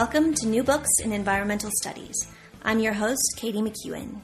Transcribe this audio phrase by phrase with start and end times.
[0.00, 2.28] Welcome to New Books in Environmental Studies.
[2.62, 4.20] I'm your host, Katie McEwen.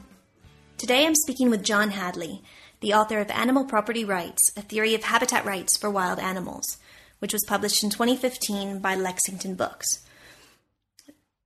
[0.77, 2.41] Today I'm speaking with John Hadley,
[2.79, 6.77] the author of Animal Property Rights, A Theory of Habitat Rights for Wild Animals,
[7.19, 9.85] which was published in 2015 by Lexington Books.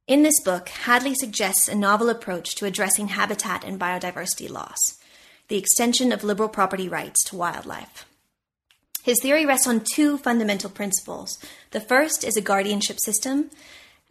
[0.05, 4.99] In this book, Hadley suggests a novel approach to addressing habitat and biodiversity loss,
[5.47, 8.05] the extension of liberal property rights to wildlife.
[9.01, 11.39] His theory rests on two fundamental principles.
[11.71, 13.49] The first is a guardianship system,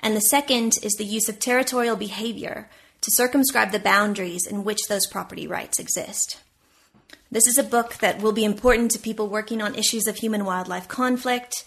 [0.00, 2.68] and the second is the use of territorial behavior
[3.00, 6.40] to circumscribe the boundaries in which those property rights exist.
[7.30, 10.44] This is a book that will be important to people working on issues of human
[10.44, 11.64] wildlife conflict,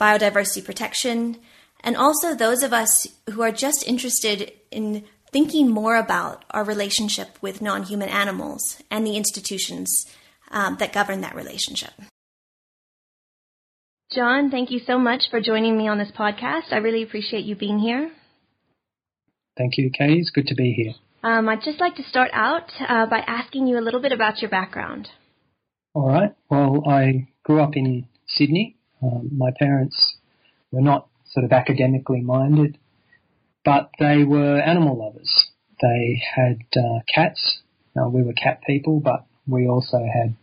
[0.00, 1.38] biodiversity protection,
[1.84, 7.38] and also those of us who are just interested in thinking more about our relationship
[7.40, 10.06] with non human animals and the institutions
[10.50, 11.92] um, that govern that relationship.
[14.12, 16.72] John, thank you so much for joining me on this podcast.
[16.72, 18.12] I really appreciate you being here.
[19.58, 20.20] Thank you, Katie.
[20.20, 20.94] It's good to be here.
[21.24, 24.40] Um, I'd just like to start out uh, by asking you a little bit about
[24.40, 25.08] your background.
[25.92, 26.34] All right.
[26.48, 28.76] Well, I grew up in Sydney.
[29.02, 30.16] Um, my parents
[30.70, 32.78] were not sort of academically minded,
[33.64, 35.50] but they were animal lovers.
[35.82, 37.58] They had uh, cats.
[37.96, 40.36] Now, we were cat people, but we also had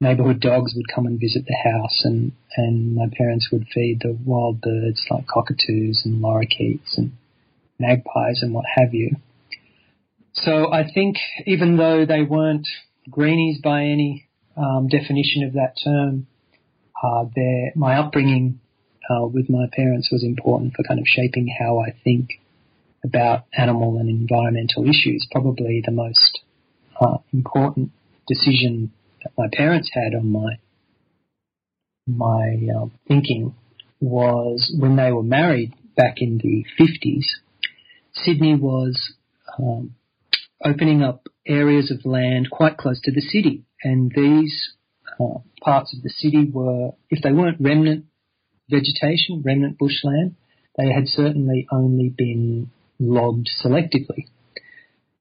[0.00, 4.16] neighborhood dogs would come and visit the house and, and my parents would feed the
[4.24, 7.12] wild birds like cockatoos and lorikeets and
[7.78, 9.16] magpies and what have you.
[10.32, 11.16] So I think
[11.46, 12.66] even though they weren't
[13.10, 16.26] greenies by any um, definition of that term,
[17.02, 18.60] uh, their, my upbringing
[19.10, 22.40] uh, with my parents was important for kind of shaping how I think
[23.04, 25.26] about animal and environmental issues.
[25.30, 26.40] Probably the most
[27.00, 27.90] uh, important
[28.28, 30.58] decision that my parents had on my
[32.06, 33.54] my uh, thinking
[34.00, 37.24] was when they were married back in the 50s.
[38.12, 39.14] Sydney was
[39.58, 39.94] um,
[40.64, 44.72] opening up areas of land quite close to the city, and these
[45.20, 48.06] uh, parts of the city were, if they weren't remnant
[48.68, 50.36] vegetation, remnant bushland,
[50.78, 54.26] they had certainly only been logged selectively.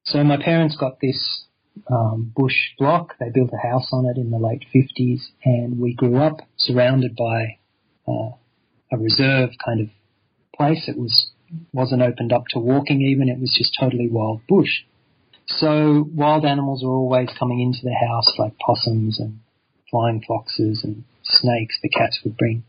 [0.04, 1.46] So my parents got this
[1.90, 3.16] um, bush block.
[3.20, 7.16] They built a house on it in the late 50s, and we grew up surrounded
[7.16, 7.58] by
[8.08, 8.32] uh,
[8.92, 9.88] a reserve kind of
[10.56, 10.88] place.
[10.88, 11.32] It was
[11.74, 13.30] wasn't opened up to walking even.
[13.30, 14.84] It was just totally wild bush.
[15.48, 19.40] So wild animals were always coming into the house, like possums and
[19.90, 21.80] flying foxes and snakes.
[21.82, 22.64] The cats would bring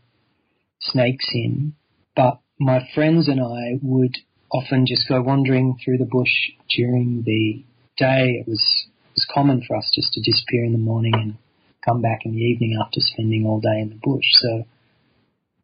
[0.79, 1.75] snakes in,
[2.15, 4.17] but my friends and I would
[4.51, 7.63] often just go wandering through the bush during the
[7.97, 8.41] day.
[8.41, 8.87] It was
[9.33, 11.37] common for us just to disappear in the morning and
[11.85, 14.25] come back in the evening after spending all day in the bush.
[14.33, 14.65] So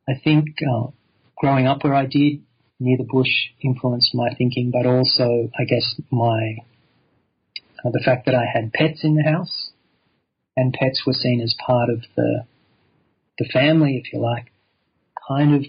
[0.08, 0.88] I think uh,
[1.38, 2.42] growing up where I did
[2.80, 6.58] near the bush influenced my thinking, but also I guess my
[7.84, 9.72] uh, the fact that I had pets in the house
[10.56, 12.46] and pets were seen as part of the
[13.38, 14.52] the family, if you like,
[15.28, 15.64] kind of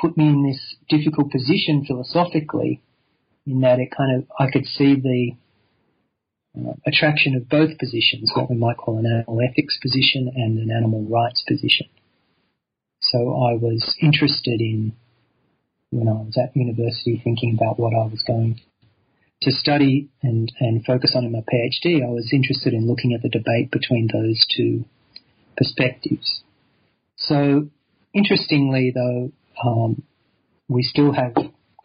[0.00, 2.80] put me in this difficult position philosophically
[3.46, 5.32] in that it kind of I could see the
[6.58, 10.70] uh, attraction of both positions, what we might call an animal ethics position and an
[10.70, 11.86] animal rights position.
[13.00, 14.92] So I was interested in,
[15.90, 18.60] when I was at university thinking about what I was going
[19.42, 23.22] to study and, and focus on in my PhD, I was interested in looking at
[23.22, 24.84] the debate between those two
[25.56, 26.42] perspectives.
[27.16, 27.68] So
[28.12, 29.32] interestingly though,
[29.64, 30.02] um,
[30.68, 31.34] we still have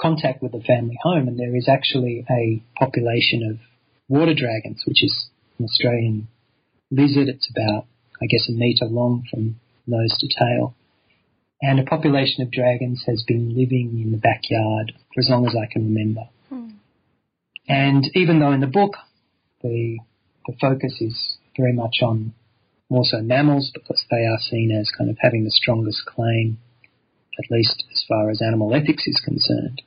[0.01, 3.59] contact with the family home and there is actually a population of
[4.07, 5.29] water dragons, which is
[5.59, 6.27] an Australian
[6.91, 7.27] lizard.
[7.27, 7.85] It's about,
[8.21, 10.75] I guess, a metre long from nose to tail.
[11.61, 15.55] And a population of dragons has been living in the backyard for as long as
[15.55, 16.27] I can remember.
[16.49, 16.69] Hmm.
[17.67, 18.95] And even though in the book
[19.61, 19.99] the
[20.45, 22.33] the focus is very much on
[22.89, 26.59] more so mammals because they are seen as kind of having the strongest claim,
[27.39, 29.81] at least as far as animal ethics is concerned.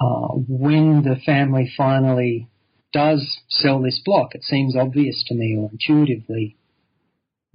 [0.00, 2.48] Uh, when the family finally
[2.94, 6.56] does sell this block, it seems obvious to me or intuitively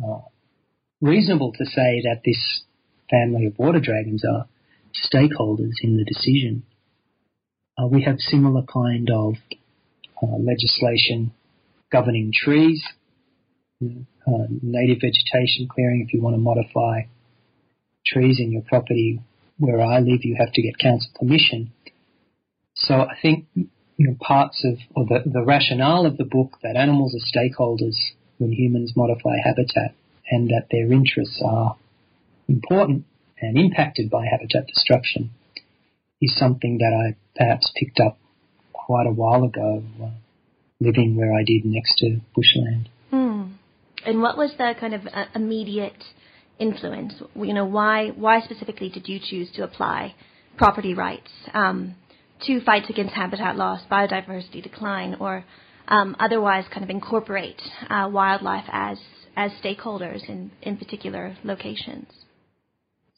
[0.03, 0.19] uh,
[1.01, 2.63] reasonable to say that this
[3.09, 4.47] family of water dragons are
[4.93, 6.63] stakeholders in the decision.
[7.77, 9.35] Uh, we have similar kind of
[10.21, 11.31] uh, legislation
[11.89, 12.83] governing trees,
[13.81, 16.05] uh, native vegetation clearing.
[16.05, 17.03] If you want to modify
[18.05, 19.21] trees in your property
[19.57, 21.71] where I live, you have to get council permission.
[22.75, 23.45] So I think
[23.99, 27.95] you know, parts of, or the, the rationale of the book that animals are stakeholders
[28.37, 29.93] when humans modify habitat
[30.31, 31.75] and that their interests are
[32.47, 33.03] important
[33.41, 35.31] and impacted by habitat destruction
[36.21, 38.17] is something that I perhaps picked up
[38.71, 40.11] quite a while ago, uh,
[40.79, 42.87] living where I did next to bushland.
[43.11, 43.55] Mm.
[44.05, 46.01] And what was the kind of uh, immediate
[46.57, 47.15] influence?
[47.35, 50.15] You know, why why specifically did you choose to apply
[50.57, 51.95] property rights um,
[52.47, 55.45] to fights against habitat loss, biodiversity decline, or
[55.87, 58.97] um, otherwise kind of incorporate uh, wildlife as
[59.35, 62.07] as stakeholders in in particular locations?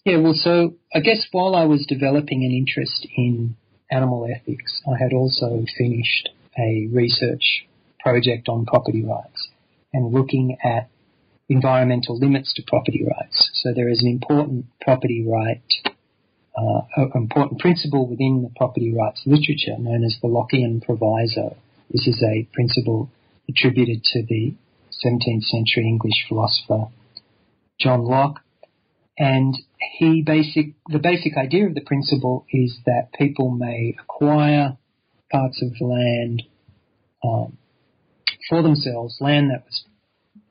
[0.06, 3.56] Yeah, well, so I guess while I was developing an interest in
[3.92, 7.68] animal ethics, I had also finished a research
[8.00, 9.50] project on property rights
[9.94, 10.90] and looking at
[11.50, 13.52] environmental limits to property rights.
[13.54, 15.91] So there is an important property right,
[16.58, 16.82] uh,
[17.16, 21.56] important principle within the property rights literature known as the Lockean proviso.
[21.90, 23.10] This is a principle
[23.50, 24.54] attributed to the
[25.06, 26.88] 17th century English philosopher
[27.80, 28.42] John Locke
[29.18, 29.58] and
[30.00, 34.78] he basic, the basic idea of the principle is that people may acquire
[35.32, 36.44] parts of land
[37.24, 37.58] um,
[38.50, 39.84] for themselves, land that was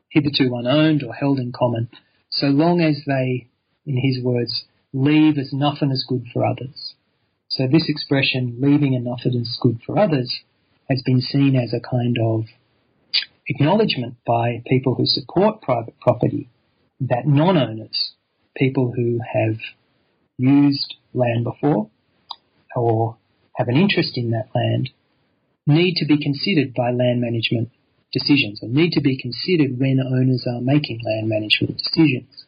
[0.08, 1.88] hitherto unowned or held in common,
[2.30, 3.48] so long as they,
[3.86, 6.94] in his words, leave as nothing as good for others.
[7.48, 10.40] So this expression, leaving enough as good for others,
[10.88, 12.44] has been seen as a kind of
[13.48, 16.48] acknowledgement by people who support private property
[17.00, 18.12] that non-owners
[18.56, 19.56] people who have
[20.38, 21.90] used land before
[22.76, 23.16] or
[23.56, 24.90] have an interest in that land
[25.66, 27.70] need to be considered by land management
[28.12, 32.39] decisions or need to be considered when owners are making land management decisions.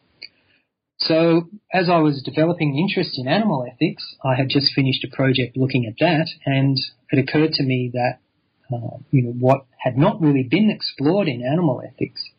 [1.07, 5.57] So as I was developing interest in animal ethics, I had just finished a project
[5.57, 6.77] looking at that and
[7.11, 8.19] it occurred to me that
[8.73, 12.31] uh, you know what had not really been explored in animal ethics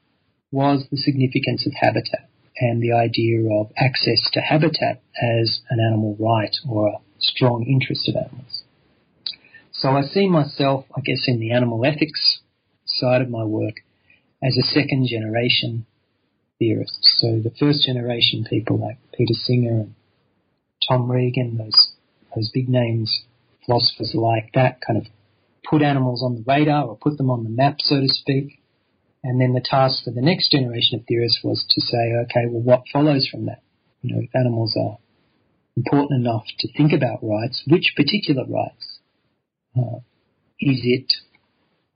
[0.50, 6.16] was the significance of habitat and the idea of access to habitat as an animal
[6.18, 8.62] right or a strong interest of animals.
[9.72, 12.40] So I see myself, I guess, in the animal ethics
[12.86, 13.74] side of my work
[14.42, 15.86] as a second generation
[16.58, 16.98] theorist.
[17.18, 19.94] So the first generation people like Peter Singer and
[20.88, 21.92] Tom Regan, those
[22.34, 23.24] those big names,
[23.64, 25.06] philosophers like that, kind of
[25.68, 28.60] put animals on the radar or put them on the map, so to speak.
[29.22, 32.60] And then the task for the next generation of theorists was to say, okay, well,
[32.60, 33.62] what follows from that?
[34.02, 34.98] You know, if animals are
[35.76, 38.98] important enough to think about rights, which particular rights?
[39.76, 40.00] Uh,
[40.60, 41.12] is it,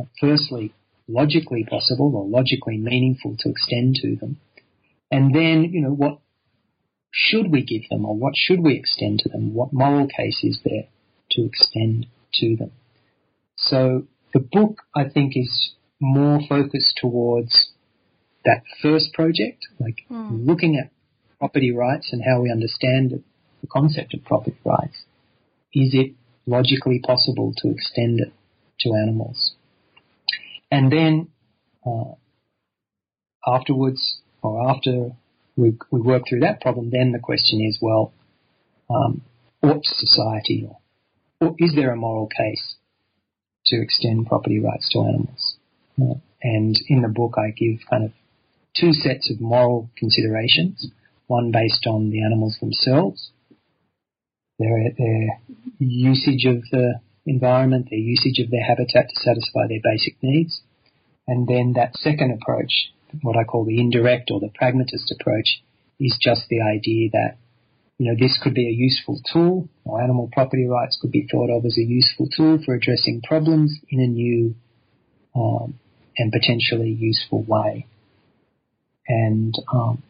[0.01, 0.73] uh, firstly,
[1.07, 4.39] logically possible or logically meaningful to extend to them?
[5.11, 6.19] And then, you know, what
[7.11, 9.55] should we give them or what should we extend to them?
[9.55, 10.89] What moral case is there
[11.33, 12.73] to extend to them?
[13.57, 17.71] So the book, I think, is more focused towards
[18.45, 20.47] that first project, like mm.
[20.47, 20.91] looking at
[21.39, 23.23] property rights and how we understand it,
[23.61, 25.05] the concept of property rights.
[25.73, 26.13] Is it
[26.47, 28.33] logically possible to extend it
[28.81, 29.55] to animals?
[30.71, 31.29] And then
[31.85, 32.15] uh,
[33.47, 35.11] afterwards, or after
[35.57, 38.13] we, we work through that problem, then the question is, well,
[38.91, 39.23] um,
[39.63, 40.79] ought society, or,
[41.41, 42.77] or is there a moral case
[43.67, 45.57] to extend property rights to animals?
[46.43, 48.13] And in the book, I give kind of
[48.77, 50.91] two sets of moral considerations.
[51.27, 53.33] One based on the animals themselves,
[54.59, 55.41] their, their
[55.79, 60.63] usage of the environment, their usage of their habitat to satisfy their basic needs.
[61.27, 65.63] And then that second approach, what I call the indirect or the pragmatist approach,
[66.01, 67.37] is just the idea that,
[67.99, 71.51] you know, this could be a useful tool, or animal property rights could be thought
[71.51, 74.55] of as a useful tool for addressing problems in a new
[75.35, 75.79] um,
[76.17, 77.87] and potentially useful way.
[79.09, 80.03] And um,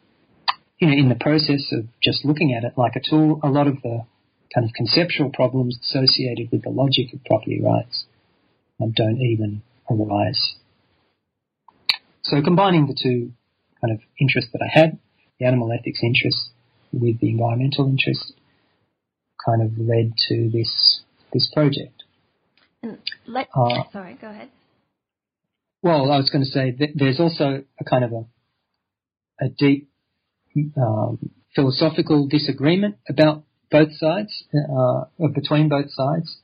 [0.79, 3.67] you know, in the process of just looking at it like a tool, a lot
[3.67, 4.05] of the
[4.55, 8.05] kind of conceptual problems associated with the logic of property rights
[8.81, 10.55] um, don't even arise.
[12.29, 13.33] So combining the two
[13.81, 14.99] kind of interests that I had,
[15.41, 16.51] the animal ethics interest
[16.93, 18.35] with the environmental interest,
[19.45, 21.01] kind of led to this
[21.33, 22.05] this project.
[22.83, 24.51] And let, uh, sorry, go ahead.
[25.83, 29.89] Well, I was going to say that there's also a kind of a, a deep
[30.77, 35.05] um, philosophical disagreement about both sides, uh,
[35.35, 36.39] between both sides,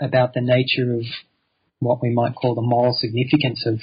[0.00, 1.04] about the nature of
[1.78, 3.80] what we might call the moral significance of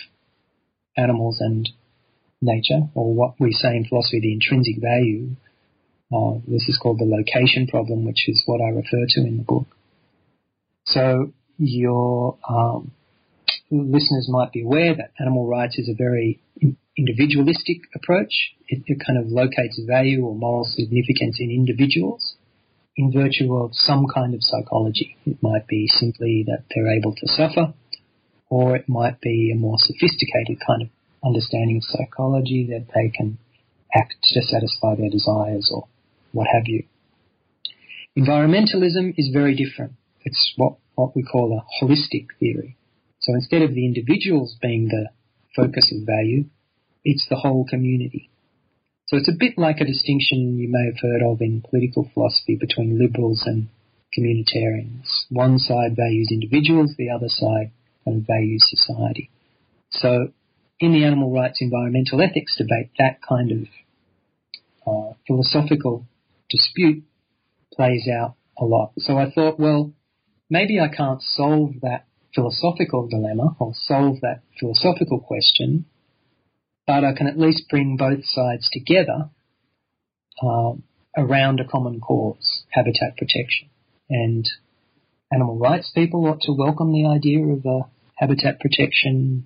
[0.99, 1.69] animals and
[2.41, 5.35] nature, or what we say in philosophy, the intrinsic value.
[6.11, 9.43] Uh, this is called the location problem, which is what I refer to in the
[9.43, 9.67] book.
[10.85, 12.91] So your um,
[13.69, 16.41] listeners might be aware that animal rights is a very
[16.97, 18.55] individualistic approach.
[18.67, 22.35] It, it, kind of locates value or moral significance in individuals
[22.95, 25.15] in virtue of some kind of psychology.
[25.25, 27.73] It might be simply that they're able to suffer,
[28.49, 30.89] or it might be a more sophisticated kind of
[31.23, 33.37] understanding of psychology that they can
[33.93, 35.87] act to satisfy their desires or
[36.31, 36.83] what have you.
[38.17, 39.93] Environmentalism is very different.
[40.23, 42.75] It's what, what we call a holistic theory.
[43.19, 45.09] So instead of the individuals being the
[45.55, 46.45] focus of value,
[47.03, 48.29] it's the whole community.
[49.07, 52.57] So it's a bit like a distinction you may have heard of in political philosophy
[52.59, 53.69] between liberals and
[54.17, 55.25] communitarians.
[55.29, 57.71] One side values individuals, the other side
[58.05, 59.29] kind of values society.
[59.91, 60.33] So
[60.79, 63.67] in the animal rights environmental ethics debate, that kind of
[64.87, 66.05] uh, philosophical
[66.49, 67.03] dispute
[67.73, 68.93] plays out a lot.
[68.97, 69.93] So I thought, well,
[70.49, 75.85] maybe I can't solve that philosophical dilemma or solve that philosophical question,
[76.85, 79.29] but I can at least bring both sides together
[80.41, 80.73] uh,
[81.17, 83.69] around a common cause, habitat protection.
[84.09, 84.45] And
[85.31, 87.81] animal rights people ought to welcome the idea of a
[88.15, 89.45] habitat protection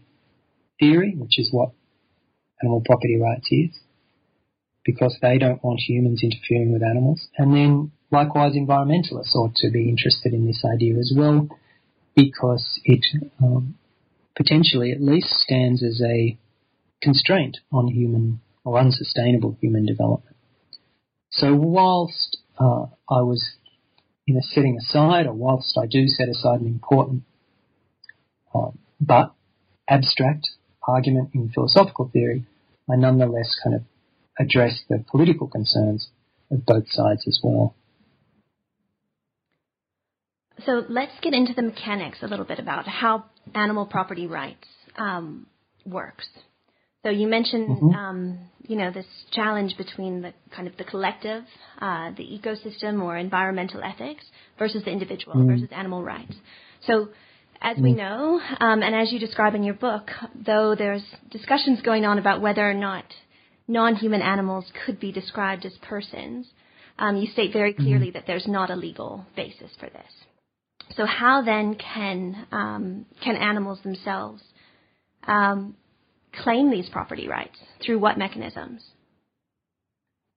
[0.79, 1.71] theory, which is what
[2.61, 3.69] animal property rights is,
[4.85, 7.27] because they don't want humans interfering with animals.
[7.37, 11.47] And then likewise environmentalists ought to be interested in this idea as well,
[12.15, 13.05] because it
[13.41, 13.75] um,
[14.35, 16.37] potentially at least stands as a
[17.01, 20.35] constraint on human or unsustainable human development.
[21.31, 23.57] So whilst uh, I was
[24.25, 27.23] you know, setting aside, or whilst I do set aside an important
[28.53, 29.33] uh, but
[29.87, 30.47] abstract
[30.87, 32.45] argument in philosophical theory,
[32.89, 33.83] I nonetheless kind of
[34.39, 36.09] address the political concerns
[36.51, 37.75] of both sides as well.
[40.65, 45.47] So let's get into the mechanics a little bit about how animal property rights um,
[45.85, 46.27] works.
[47.03, 47.89] So you mentioned, mm-hmm.
[47.89, 51.43] um, you know, this challenge between the kind of the collective,
[51.81, 54.23] uh, the ecosystem or environmental ethics
[54.57, 55.47] versus the individual mm.
[55.47, 56.33] versus animal rights.
[56.87, 57.09] So
[57.61, 57.97] as we mm.
[57.97, 60.09] know, um, and as you describe in your book,
[60.45, 63.05] though there's discussions going on about whether or not
[63.67, 66.47] non-human animals could be described as persons,
[66.99, 67.83] um, you state very mm-hmm.
[67.83, 68.13] clearly mm.
[68.13, 70.11] that there's not a legal basis for this.
[70.95, 74.41] So how then can um, can animals themselves
[75.27, 75.75] um,
[76.33, 78.83] claim these property rights through what mechanisms?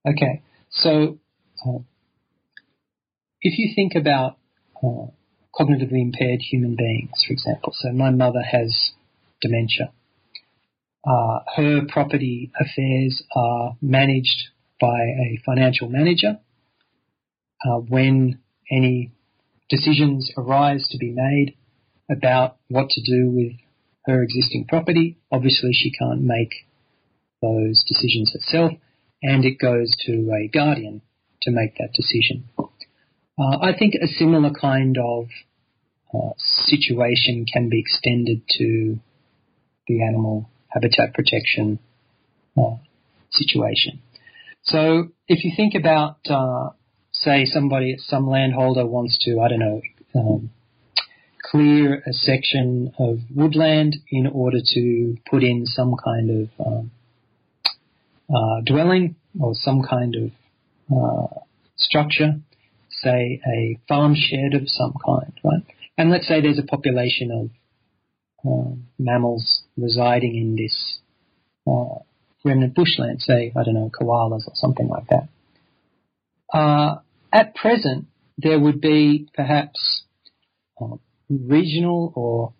[0.07, 1.17] Okay, so
[1.65, 1.79] uh,
[3.41, 4.37] if you think about
[4.83, 5.07] uh,
[5.57, 8.91] cognitively impaired human beings, for example, so my mother has
[9.41, 9.91] dementia.
[11.05, 14.49] Uh, her property affairs are managed
[14.79, 16.39] by a financial manager.
[17.65, 18.39] Uh, when
[18.71, 19.11] any
[19.69, 21.55] decisions arise to be made
[22.09, 23.53] about what to do with
[24.07, 25.17] her existing property.
[25.31, 26.53] Obviously, she can't make
[27.41, 28.71] those decisions herself,
[29.21, 31.01] and it goes to a guardian
[31.43, 32.49] to make that decision.
[33.39, 35.25] Uh, I think a similar kind of
[36.13, 38.99] uh, situation can be extended to
[39.87, 41.79] the animal habitat protection
[42.57, 42.77] uh,
[43.29, 44.01] situation.
[44.63, 46.69] So if you think about, uh,
[47.11, 49.81] say, somebody, some landholder wants to, I don't know,
[50.15, 50.49] um,
[51.51, 56.91] clear a section of woodland in order to put in some kind of um,
[58.29, 60.31] uh, dwelling or some kind of
[60.91, 61.39] uh,
[61.75, 62.39] structure,
[62.89, 65.63] say a farm shed of some kind, right?
[65.97, 67.49] And let's say there's a population of
[68.45, 70.99] uh, mammals residing in this
[71.65, 71.99] uh,
[72.43, 75.29] remnant bushland, say, I don't know, koalas or something like that.
[76.53, 76.99] Uh,
[77.31, 78.05] at present,
[78.37, 80.03] there would be perhaps
[80.79, 80.95] uh,
[81.29, 82.53] regional or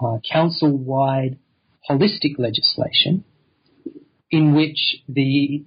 [0.00, 1.38] uh, council-wide
[1.88, 3.24] holistic legislation
[4.30, 5.64] in which the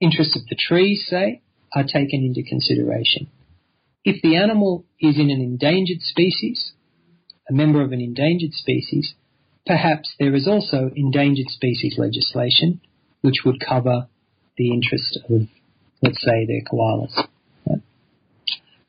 [0.00, 1.40] interests of the trees, say,
[1.74, 3.28] are taken into consideration.
[4.04, 6.72] If the animal is in an endangered species,
[7.48, 9.14] a member of an endangered species,
[9.64, 12.80] perhaps there is also endangered species legislation
[13.20, 14.08] which would cover
[14.58, 15.42] the interest of,
[16.02, 17.28] let's say, their koalas.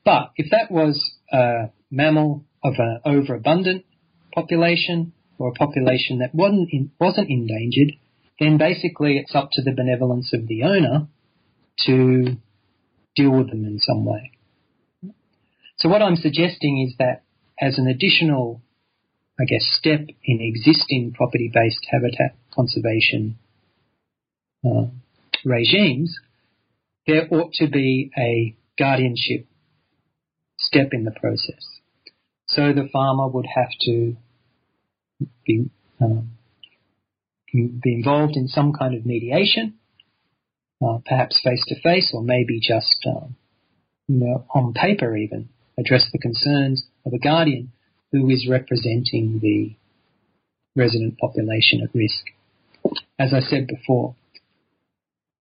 [0.04, 3.84] But if that was a mammal of an overabundant
[4.34, 7.92] population or a population that wasn't in, wasn't endangered,
[8.40, 11.08] then basically it's up to the benevolence of the owner
[11.86, 12.36] to
[13.14, 14.32] deal with them in some way.
[15.78, 17.22] So what I'm suggesting is that
[17.60, 18.60] as an additional,
[19.38, 23.38] I guess, step in existing property-based habitat conservation
[24.64, 24.86] uh,
[25.44, 26.18] regimes,
[27.06, 29.46] there ought to be a guardianship
[30.58, 31.73] step in the process.
[32.54, 34.16] So the farmer would have to
[35.44, 35.70] be,
[36.00, 36.30] um,
[37.52, 39.74] be involved in some kind of mediation,
[40.80, 43.34] uh, perhaps face to face, or maybe just um,
[44.06, 47.72] you know on paper even address the concerns of a guardian
[48.12, 49.74] who is representing the
[50.76, 52.26] resident population at risk.
[53.18, 54.14] As I said before,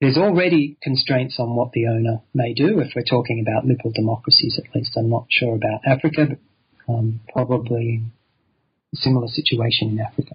[0.00, 4.58] there's already constraints on what the owner may do if we're talking about liberal democracies,
[4.58, 4.96] at least.
[4.96, 6.38] I'm not sure about Africa,
[6.88, 8.02] um, probably
[8.92, 10.34] a similar situation in Africa.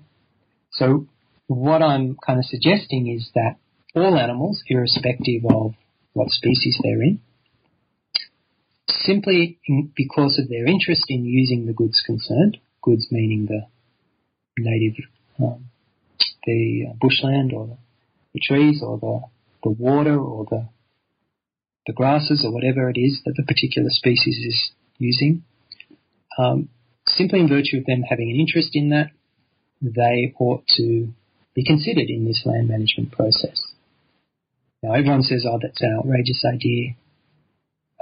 [0.71, 1.07] So
[1.47, 3.55] what I'm kind of suggesting is that
[3.95, 5.73] all animals, irrespective of
[6.13, 7.21] what species they're in,
[8.89, 9.59] simply
[9.95, 13.61] because of their interest in using the goods concerned, goods meaning the
[14.57, 15.05] native,
[15.39, 15.69] um,
[16.45, 17.67] the bushland or
[18.33, 19.21] the, trees or the
[19.63, 20.69] the water or the
[21.87, 25.43] the grasses or whatever it is that the particular species is using.
[26.37, 26.69] Um,
[27.07, 29.11] simply in virtue of them having an interest in that,
[29.81, 31.09] they ought to
[31.55, 33.61] be considered in this land management process.
[34.83, 36.95] Now everyone says, "Oh, that's an outrageous idea.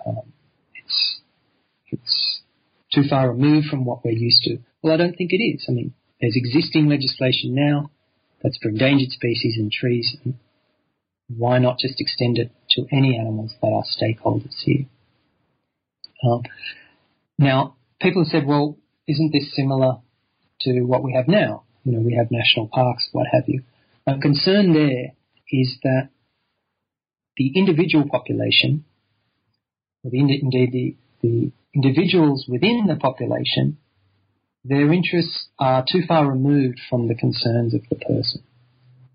[0.05, 0.33] Um,
[0.75, 1.21] it's
[1.87, 2.41] it's
[2.93, 5.65] too far removed from what we're used to." Well, I don't think it is.
[5.69, 7.89] I mean, there's existing legislation now
[8.41, 10.15] that's for endangered species and trees,
[11.27, 14.85] why not just extend it to any animals that are stakeholders here?
[16.23, 16.43] Um,
[17.37, 19.97] now, people have said, well, isn't this similar
[20.61, 21.63] to what we have now?
[21.83, 23.63] You know, we have national parks, what have you.
[24.07, 25.13] My concern there
[25.51, 26.09] is that
[27.37, 28.85] the individual population,
[30.03, 33.77] or the, indeed the, the individuals within the population,
[34.63, 38.41] their interests are too far removed from the concerns of the person.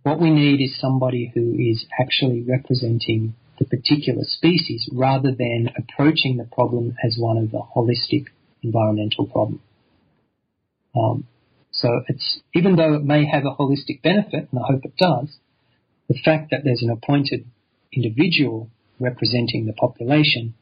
[0.02, 6.36] What we need is somebody who is actually representing the particular species rather than approaching
[6.36, 8.26] the problem as one of the holistic
[8.62, 9.60] environmental problem.
[10.94, 11.26] Um,
[11.70, 15.38] so it's even though it may have a holistic benefit, and I hope it does,
[16.08, 17.44] the fact that there's an appointed
[17.92, 18.68] individual
[18.98, 20.54] representing the population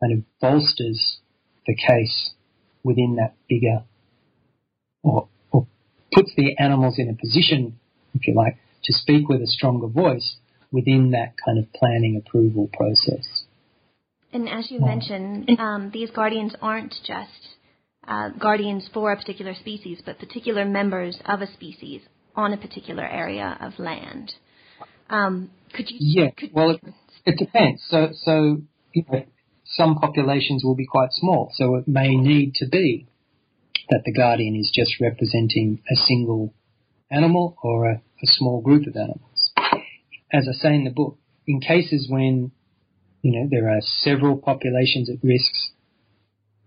[0.00, 1.18] kind of bolsters
[1.66, 2.30] the case
[2.82, 3.84] within that bigger,
[5.02, 5.66] or, or
[6.12, 7.78] puts the animals in a position,
[8.14, 10.36] if you like, to speak with a stronger voice
[10.72, 13.39] within that kind of planning approval process.
[14.32, 17.56] And as you mentioned, um, these guardians aren't just
[18.06, 22.02] uh, guardians for a particular species, but particular members of a species
[22.36, 24.32] on a particular area of land.
[25.08, 25.98] Um, could you?
[26.00, 26.30] Yeah.
[26.30, 26.80] Could, well, it,
[27.26, 27.82] it, depends.
[27.88, 28.62] So, so
[28.92, 29.24] you know,
[29.64, 33.06] some populations will be quite small, so it may need to be
[33.88, 36.54] that the guardian is just representing a single
[37.10, 39.52] animal or a, a small group of animals.
[40.32, 42.52] As I say in the book, in cases when
[43.22, 45.52] you know there are several populations at risk,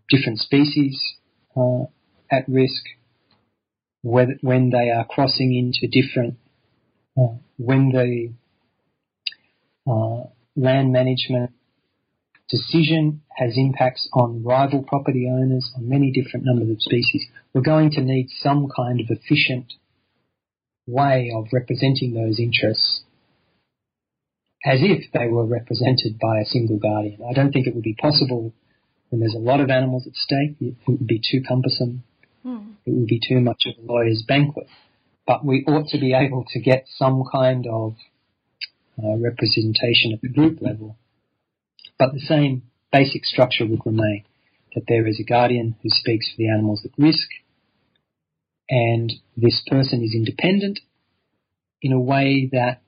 [0.09, 1.15] different species
[1.55, 1.83] uh,
[2.31, 2.83] at risk,
[4.01, 6.35] whether, when they are crossing into different,
[7.17, 8.33] uh, when the
[9.89, 11.51] uh, land management
[12.49, 17.89] decision has impacts on rival property owners, on many different numbers of species, we're going
[17.89, 19.73] to need some kind of efficient
[20.85, 23.03] way of representing those interests
[24.65, 27.21] as if they were represented by a single guardian.
[27.28, 28.54] I don't think it would be possible
[29.10, 30.56] when there's a lot of animals at stake.
[30.62, 32.04] It would be too cumbersome.
[32.45, 32.73] Mm.
[32.86, 34.67] It would be too much of a lawyer's banquet.
[35.28, 37.95] But we ought to be able to get some kind of
[38.97, 40.97] uh, representation at the group level.
[41.97, 44.23] But the same basic structure would remain
[44.76, 47.28] that there is a guardian who speaks for the animals at risk
[48.69, 50.80] and this person is independent
[51.82, 52.82] in a way that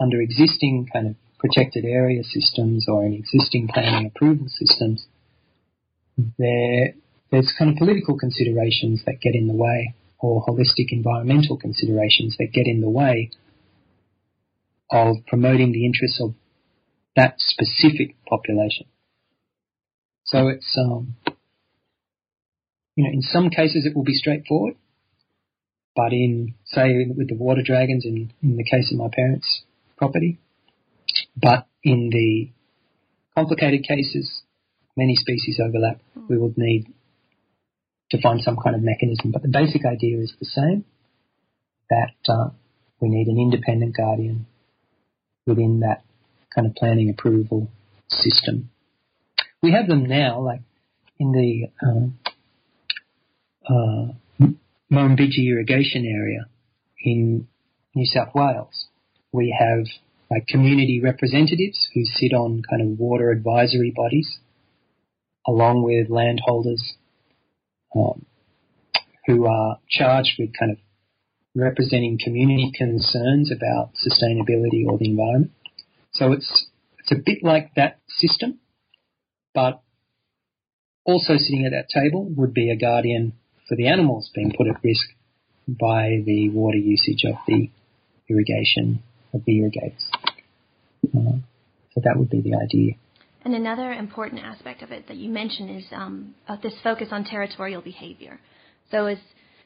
[0.00, 5.06] under existing kind of protected area systems or in existing planning approval systems,
[6.38, 6.94] there,
[7.30, 12.48] there's kind of political considerations that get in the way or holistic environmental considerations that
[12.52, 13.30] get in the way
[14.90, 16.34] of promoting the interests of
[17.14, 18.86] that specific population.
[20.24, 21.16] So it's, um,
[22.96, 24.74] you know, in some cases it will be straightforward.
[25.94, 29.62] But in, say, with the water dragons, in, in the case of my parents'
[29.98, 30.38] property,
[31.36, 32.50] but in the
[33.34, 34.42] complicated cases,
[34.96, 36.86] many species overlap, we would need
[38.10, 39.30] to find some kind of mechanism.
[39.32, 40.84] But the basic idea is the same,
[41.90, 42.50] that uh,
[43.00, 44.46] we need an independent guardian
[45.46, 46.04] within that
[46.54, 47.68] kind of planning approval
[48.08, 48.70] system.
[49.62, 50.60] We have them now, like
[51.18, 52.18] in the um,
[53.68, 54.46] uh,
[54.90, 56.46] Murrumbidgee irrigation area
[57.02, 57.46] in
[57.94, 58.86] New South Wales.
[59.32, 59.86] We have
[60.48, 64.38] community representatives who sit on kind of water advisory bodies,
[65.46, 66.94] along with landholders
[67.94, 68.26] um,
[69.26, 70.78] who are charged with kind of
[71.54, 75.52] representing community concerns about sustainability or the environment.
[76.12, 76.66] So it's
[76.98, 78.58] it's a bit like that system,
[79.54, 79.82] but
[81.04, 83.32] also sitting at that table would be a guardian
[83.68, 85.08] for the animals being put at risk
[85.66, 87.70] by the water usage of the
[88.28, 90.04] irrigation of the irrigators.
[91.04, 91.38] Uh,
[91.94, 92.94] so that would be the idea.
[93.44, 97.80] And another important aspect of it that you mentioned is um, this focus on territorial
[97.80, 98.40] behavior.
[98.90, 99.18] So as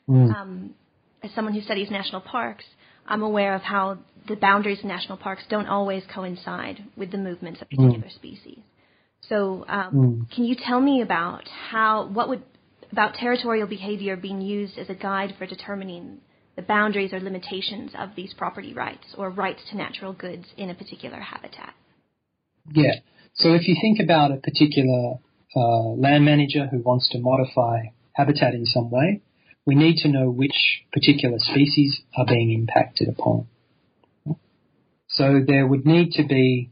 [0.08, 0.34] mm.
[0.34, 0.74] um,
[1.22, 2.64] as someone who studies national parks,
[3.06, 3.98] I'm aware of how
[4.28, 8.14] the boundaries of national parks don't always coincide with the movements of particular mm.
[8.14, 8.58] species.
[9.28, 10.34] So, um, mm.
[10.34, 12.42] can you tell me about how what would
[12.90, 16.18] about territorial behavior being used as a guide for determining
[16.56, 20.74] the boundaries or limitations of these property rights or rights to natural goods in a
[20.74, 21.74] particular habitat?
[22.72, 23.00] Yeah.
[23.34, 25.14] So if you think about a particular
[25.56, 29.22] uh, land manager who wants to modify habitat in some way,
[29.64, 33.46] we need to know which particular species are being impacted upon.
[35.08, 36.70] So there would need to be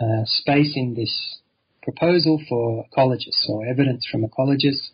[0.00, 1.38] uh, space in this
[1.82, 4.90] proposal for ecologists or evidence from ecologists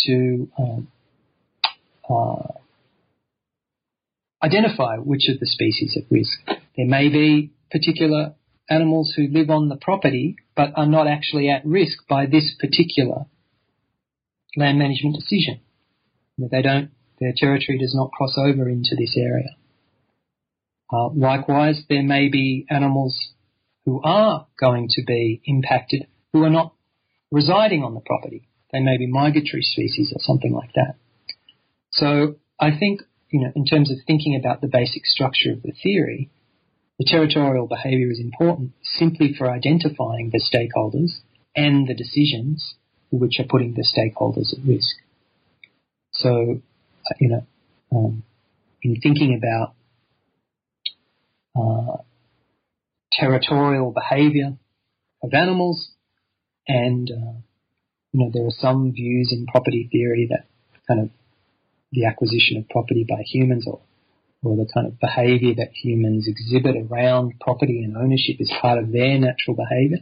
[0.00, 0.88] to um,
[2.08, 2.61] uh,
[4.42, 6.38] identify which of the species at risk.
[6.76, 8.34] There may be particular
[8.68, 13.26] animals who live on the property but are not actually at risk by this particular
[14.56, 15.60] land management decision.
[16.38, 19.56] They don't, their territory does not cross over into this area.
[20.92, 23.32] Uh, likewise, there may be animals
[23.84, 26.74] who are going to be impacted who are not
[27.30, 28.48] residing on the property.
[28.72, 30.94] They may be migratory species or something like that.
[31.92, 35.72] So I think, you know, in terms of thinking about the basic structure of the
[35.82, 36.30] theory,
[36.98, 41.20] the territorial behaviour is important simply for identifying the stakeholders
[41.56, 42.74] and the decisions
[43.10, 44.96] which are putting the stakeholders at risk.
[46.12, 46.60] So,
[47.06, 47.46] uh, you know,
[47.90, 48.22] um,
[48.82, 49.74] in thinking about
[51.56, 52.02] uh,
[53.12, 54.58] territorial behaviour
[55.22, 55.90] of animals,
[56.68, 57.40] and uh,
[58.12, 60.46] you know, there are some views in property theory that
[60.86, 61.10] kind of
[61.92, 63.80] the acquisition of property by humans or
[64.44, 68.90] or the kind of behaviour that humans exhibit around property and ownership is part of
[68.90, 69.98] their natural behaviour.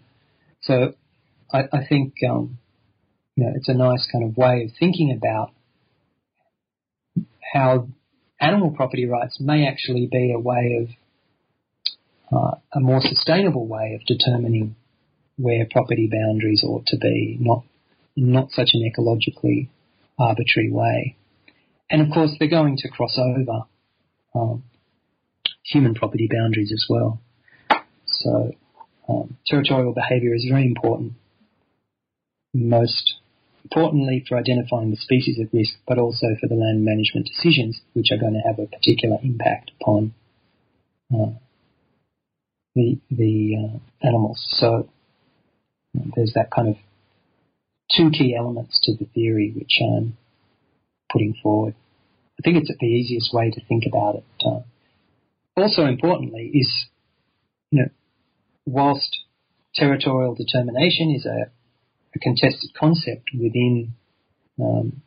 [0.63, 0.95] So
[1.53, 2.59] I, I think um,
[3.37, 5.53] you know it's a nice kind of way of thinking about
[7.53, 7.89] how
[8.41, 10.89] animal property rights may actually be a way of
[12.33, 14.77] uh, a more sustainable way of determining
[15.37, 17.65] where property boundaries ought to be, not
[18.17, 19.69] not such an ecologically
[20.19, 21.17] arbitrary way.
[21.91, 23.65] And of course, they're going to cross over
[24.35, 24.63] um,
[25.65, 27.21] human property boundaries as well.
[28.07, 28.53] So
[29.09, 31.15] um, territorial behaviour is very important.
[32.55, 33.15] Most
[33.65, 38.11] importantly for identifying the species at risk, but also for the land management decisions, which
[38.11, 40.15] are going to have a particular impact upon
[41.13, 41.33] uh,
[42.75, 44.45] the the uh, animals.
[44.59, 44.89] So
[45.95, 46.77] there's that kind of
[47.97, 50.17] two key elements to the theory which I'm
[51.13, 51.75] putting forward.
[52.39, 54.25] I think it's the easiest way to think about it.
[54.45, 54.61] Uh,
[55.57, 56.87] also importantly is,
[57.71, 57.89] you know,
[58.67, 59.19] whilst
[59.75, 61.51] territorial determination is a
[62.15, 63.95] a contested concept within
[64.61, 65.03] um,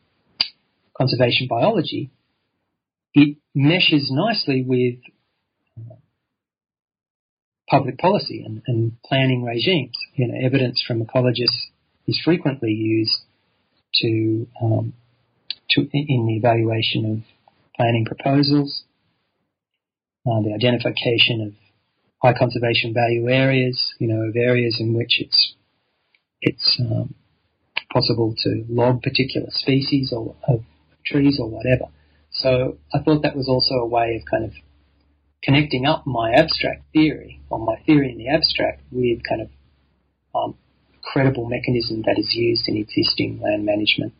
[0.97, 2.11] conservation biology,
[3.13, 4.95] it meshes nicely with
[5.79, 5.95] uh,
[7.69, 9.95] public policy and, and, planning regimes.
[10.15, 11.67] You know, evidence from ecologists
[12.07, 13.19] is frequently used
[13.95, 14.93] to, um,
[15.71, 18.83] to in the evaluation of planning proposals,
[20.25, 21.53] uh, the identification of
[22.21, 25.55] high conservation value areas, you know, of areas in which it's
[26.41, 27.15] it's um,
[27.91, 30.61] possible to log particular species or of
[31.05, 31.85] trees or whatever.
[32.31, 34.51] So I thought that was also a way of kind of
[35.43, 39.49] connecting up my abstract theory, or my theory in the abstract, with kind of
[40.33, 40.55] um,
[41.03, 44.13] credible mechanism that is used in existing land management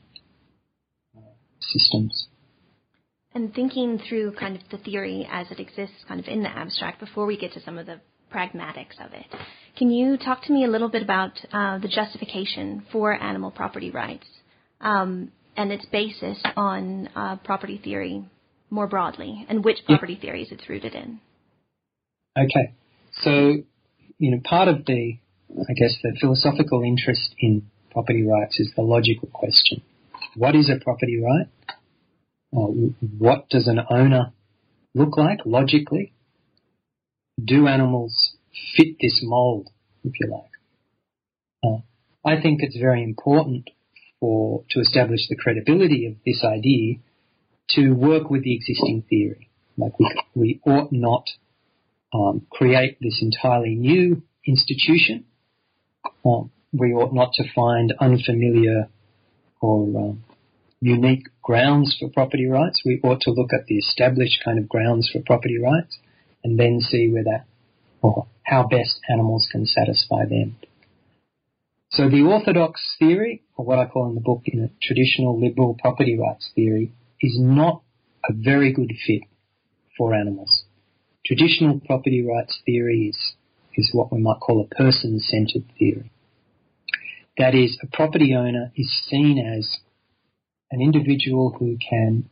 [1.71, 2.28] systems.
[3.36, 6.99] And thinking through kind of the theory as it exists kind of in the abstract
[6.99, 7.99] before we get to some of the
[8.32, 9.26] pragmatics of it.
[9.78, 13.89] Can you talk to me a little bit about uh, the justification for animal property
[13.89, 14.28] rights
[14.82, 18.23] um, and its basis on uh, property theory
[18.69, 20.21] more broadly and which property yeah.
[20.21, 21.19] theories it's rooted in.
[22.38, 22.73] Okay.
[23.21, 23.58] So,
[24.17, 25.17] you know, part of the,
[25.52, 29.84] I guess, the philosophical interest in property rights is the logical question.
[30.36, 31.48] What is a property right?
[33.17, 34.32] what does an owner
[34.93, 36.13] look like logically?
[37.43, 38.36] Do animals
[38.78, 39.69] fit this mold,
[40.04, 40.52] if you like?
[41.63, 41.82] Uh,
[42.28, 43.69] I think it's very important
[44.19, 46.96] for to establish the credibility of this idea
[47.69, 49.50] to work with the existing theory.
[49.78, 51.26] Like we, we ought not
[52.13, 55.26] um, create this entirely new institution.
[56.24, 58.89] Um, we ought not to find unfamiliar
[59.63, 60.23] or um,
[60.82, 62.82] unique grounds for property rights.
[62.86, 65.97] We ought to look at the established kind of grounds for property rights
[66.43, 67.45] and then see whether
[68.02, 70.58] or how best animals can satisfy them.
[71.91, 75.78] So the orthodox theory, or what I call in the book, you know, traditional liberal
[75.80, 77.82] property rights theory, is not
[78.28, 79.21] a very good fit
[79.97, 80.63] for animals.
[81.26, 83.36] Traditional property rights theory is,
[83.76, 86.12] is what we might call a person-centered theory.
[87.38, 89.78] That is, a property owner is seen as
[90.72, 92.30] an individual who can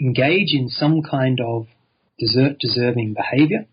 [0.00, 1.66] engage in some kind of
[2.18, 3.66] desert deserving behavior,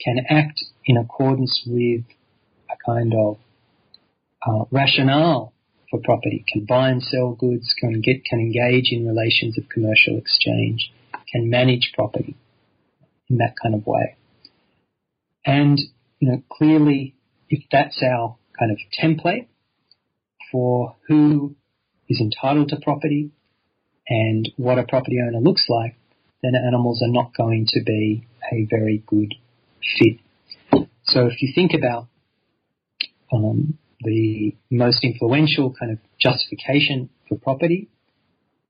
[0.00, 2.02] can act in accordance with
[2.70, 3.38] a kind of
[4.46, 5.52] uh, rationale
[5.90, 10.18] for property, can buy and sell goods, can get, can engage in relations of commercial
[10.18, 10.92] exchange,
[11.32, 12.36] can manage property
[13.30, 14.16] in that kind of way.
[15.46, 15.80] And,
[16.18, 17.14] you know, clearly,
[17.48, 19.46] if that's our kind of template
[20.50, 21.54] for who
[22.08, 23.30] is entitled to property
[24.08, 25.96] and what a property owner looks like,
[26.42, 29.34] then animals are not going to be a very good
[29.98, 30.18] fit.
[31.04, 32.08] So if you think about
[33.32, 37.88] um, the most influential kind of justification for property,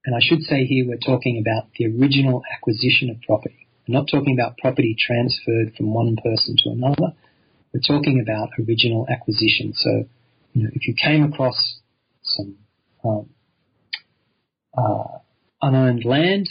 [0.05, 3.69] and I should say here we're talking about the original acquisition of property.
[3.87, 7.15] We're not talking about property transferred from one person to another.
[7.73, 9.73] We're talking about original acquisition.
[9.75, 10.09] So,
[10.53, 11.81] you know, if you came across
[12.23, 12.57] some
[13.05, 13.29] um,
[14.77, 15.19] uh,
[15.63, 16.49] unowned land,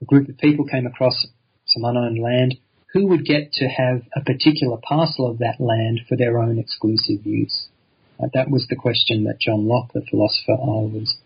[0.00, 1.26] a group of people came across
[1.66, 2.56] some unowned land,
[2.92, 7.26] who would get to have a particular parcel of that land for their own exclusive
[7.26, 7.68] use?
[8.20, 11.16] Uh, that was the question that John Locke, the philosopher I was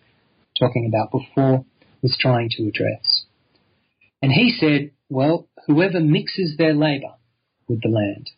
[0.59, 1.64] talking about before,
[2.03, 3.25] was trying to address.
[4.20, 7.14] And he said, well, whoever mixes their labour
[7.68, 8.31] with the land,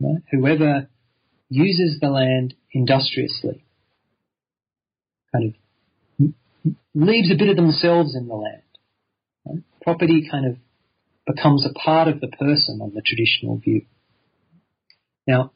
[0.00, 0.22] right?
[0.30, 0.88] whoever
[1.48, 3.64] uses the land industriously,
[5.32, 5.54] kind
[6.20, 6.34] of
[6.94, 8.62] leaves a bit of themselves in the land.
[9.46, 9.62] Right?
[9.82, 10.56] Property kind of
[11.26, 13.86] becomes a part of the person on the traditional view.
[15.26, 15.52] Now,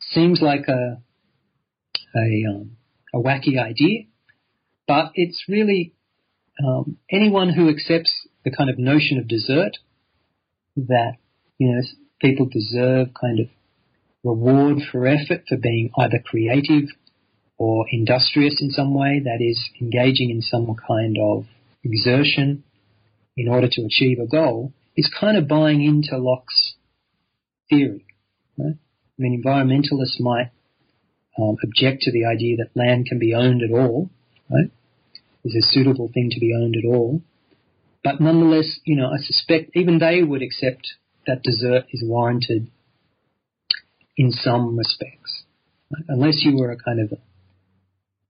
[0.00, 1.02] seems like a
[2.14, 2.76] a, um,
[3.14, 4.04] a wacky idea,
[4.86, 5.94] but it's really
[6.64, 9.76] um, anyone who accepts the kind of notion of desert
[10.76, 11.16] that
[11.58, 11.82] you know
[12.20, 13.46] people deserve kind of
[14.28, 16.84] reward for effort for being either creative
[17.56, 21.44] or industrious in some way, that is, engaging in some kind of
[21.82, 22.62] exertion
[23.36, 26.74] in order to achieve a goal, is kind of buying into Locke's
[27.68, 28.04] theory.
[28.56, 28.74] Right?
[28.76, 30.50] I mean, environmentalists might
[31.38, 34.10] um, object to the idea that land can be owned at all,
[34.50, 34.70] right?
[35.44, 37.22] Is a suitable thing to be owned at all.
[38.04, 40.94] But nonetheless, you know, I suspect even they would accept
[41.26, 42.70] that desert is warranted
[44.18, 45.44] in some respects.
[45.90, 46.04] Right?
[46.08, 47.18] Unless you were a kind of a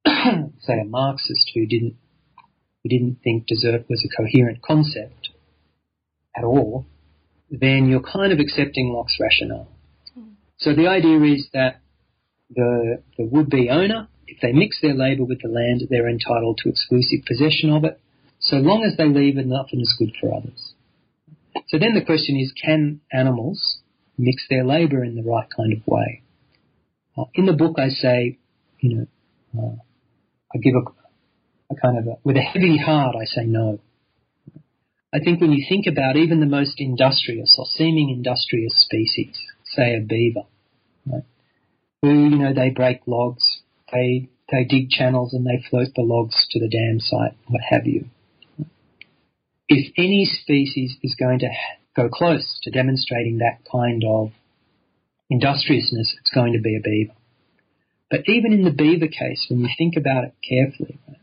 [0.60, 1.96] say, a Marxist who didn't
[2.82, 5.30] who didn't think desert was a coherent concept
[6.36, 6.86] at all,
[7.50, 9.68] then you're kind of accepting Locke's rationale.
[10.16, 10.34] Mm.
[10.58, 11.80] So the idea is that
[12.50, 16.68] the the would-be owner, if they mix their labour with the land, they're entitled to
[16.68, 18.00] exclusive possession of it,
[18.40, 20.74] so long as they leave enough and is good for others.
[21.68, 23.77] So then the question is, can animals
[24.18, 26.22] mix their labour in the right kind of way?
[27.16, 28.38] Uh, in the book, I say,
[28.80, 29.06] you know,
[29.58, 29.76] uh,
[30.54, 33.80] I give a, a kind of a, with a heavy heart, I say no.
[35.12, 39.96] I think when you think about even the most industrious or seeming industrious species, say
[39.96, 40.42] a beaver,
[41.06, 41.24] right,
[42.02, 46.46] who, you know, they break logs, they, they dig channels and they float the logs
[46.50, 48.06] to the dam site, what have you.
[49.68, 51.48] If any species is going to
[51.98, 54.30] go close to demonstrating that kind of
[55.28, 57.14] industriousness, it's going to be a beaver.
[58.10, 61.18] But even in the beaver case, when you think about it carefully, right,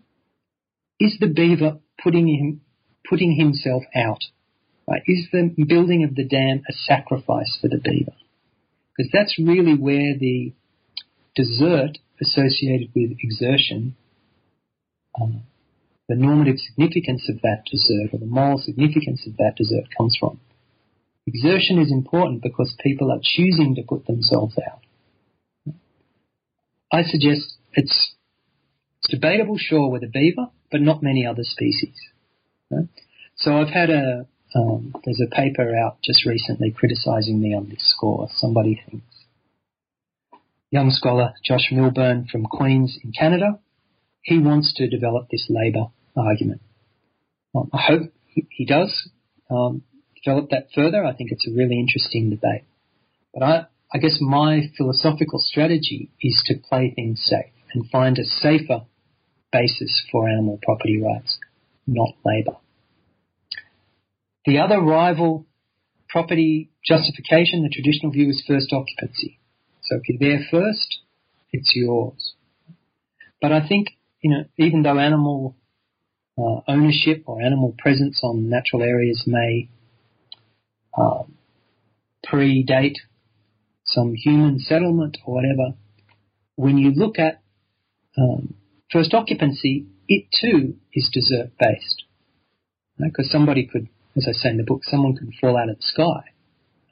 [0.99, 2.61] is the beaver putting him,
[3.09, 4.23] putting himself out?
[4.87, 5.01] Right?
[5.07, 8.13] Is the building of the dam a sacrifice for the beaver?
[8.95, 10.53] Because that's really where the
[11.35, 13.95] desert associated with exertion
[15.19, 15.43] um,
[16.07, 20.39] the normative significance of that desert or the moral significance of that desert comes from.
[21.27, 24.79] Exertion is important because people are choosing to put themselves out.
[26.91, 28.13] I suggest it's,
[29.01, 31.95] it's debatable, sure, with a beaver, but not many other species.
[33.37, 37.91] So I've had a, um, there's a paper out just recently criticizing me on this
[37.95, 38.27] score.
[38.35, 39.05] Somebody thinks.
[40.69, 43.59] Young scholar Josh Milburn from Queens in Canada,
[44.21, 46.61] he wants to develop this labour argument.
[47.55, 49.09] Um, I hope he does
[49.49, 49.83] um,
[50.25, 51.05] develop that further.
[51.05, 52.63] I think it's a really interesting debate.
[53.33, 58.25] But I, I guess my philosophical strategy is to play things safe and find a
[58.25, 58.85] safer
[59.51, 61.37] basis for animal property rights,
[61.85, 62.57] not labour.
[64.45, 65.45] The other rival
[66.09, 69.39] property justification, the traditional view is first occupancy.
[69.81, 70.99] So if you're there first,
[71.51, 72.33] it's yours.
[73.41, 73.89] But I think,
[74.21, 75.55] you know, even though animal
[76.37, 79.69] uh, ownership or animal presence on natural areas may
[80.97, 81.23] uh,
[82.25, 82.95] predate
[83.85, 85.77] some human settlement or whatever,
[86.55, 87.41] when you look at
[88.17, 88.55] um,
[88.91, 92.03] first occupancy, it too is desert based.
[92.97, 93.31] Because right?
[93.31, 96.31] somebody could as I say in the book, someone could fall out of the sky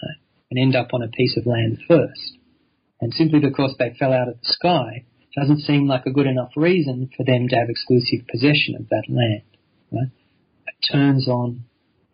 [0.01, 0.19] right,
[0.51, 2.37] and end up on a piece of land first.
[3.01, 6.51] And simply because they fell out of the sky doesn't seem like a good enough
[6.55, 9.43] reason for them to have exclusive possession of that land.
[9.91, 10.11] Right?
[10.67, 11.65] It turns on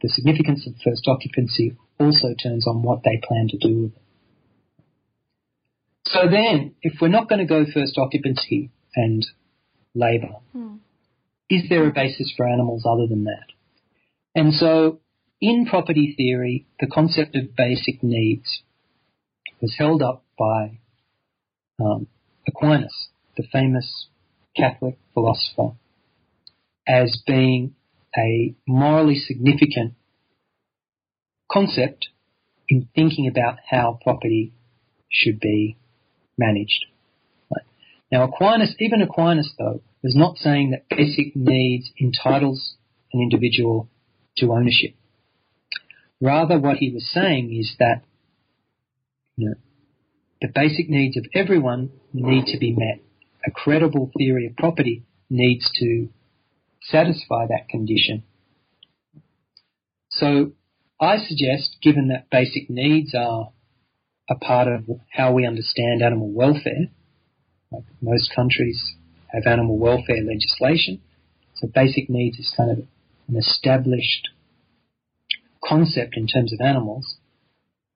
[0.02, 4.02] the significance of first occupancy also turns on what they plan to do with it.
[6.06, 9.26] So then, if we're not going to go first occupancy and
[9.94, 10.76] labour, hmm.
[11.50, 13.46] is there a basis for animals other than that?
[14.34, 15.02] And so
[15.42, 18.64] in property theory, the concept of basic needs
[19.62, 20.80] was held up by
[21.80, 22.08] um,
[22.48, 24.08] Aquinas, the famous
[24.56, 25.76] Catholic philosopher,
[26.88, 27.76] as being
[28.18, 29.94] a morally significant
[31.52, 32.10] concept
[32.68, 34.54] in thinking about how property
[35.10, 35.78] should be
[36.38, 36.86] managed.
[38.12, 42.76] Now Aquinas, even Aquinas though, was not saying that basic needs entitles
[43.14, 43.88] an individual
[44.38, 44.96] to ownership.
[46.22, 48.02] Rather, what he was saying is that
[49.36, 49.56] you know,
[50.42, 53.00] the basic needs of everyone need to be met.
[53.46, 56.10] A credible theory of property needs to
[56.82, 58.24] satisfy that condition.
[60.10, 60.54] So
[61.00, 63.52] I suggest, given that basic needs are
[64.30, 66.90] a part of how we understand animal welfare,
[67.72, 68.96] like most countries
[69.28, 71.02] have animal welfare legislation,
[71.56, 72.80] so basic needs is kind of
[73.28, 74.30] an established
[75.64, 77.18] concept in terms of animals,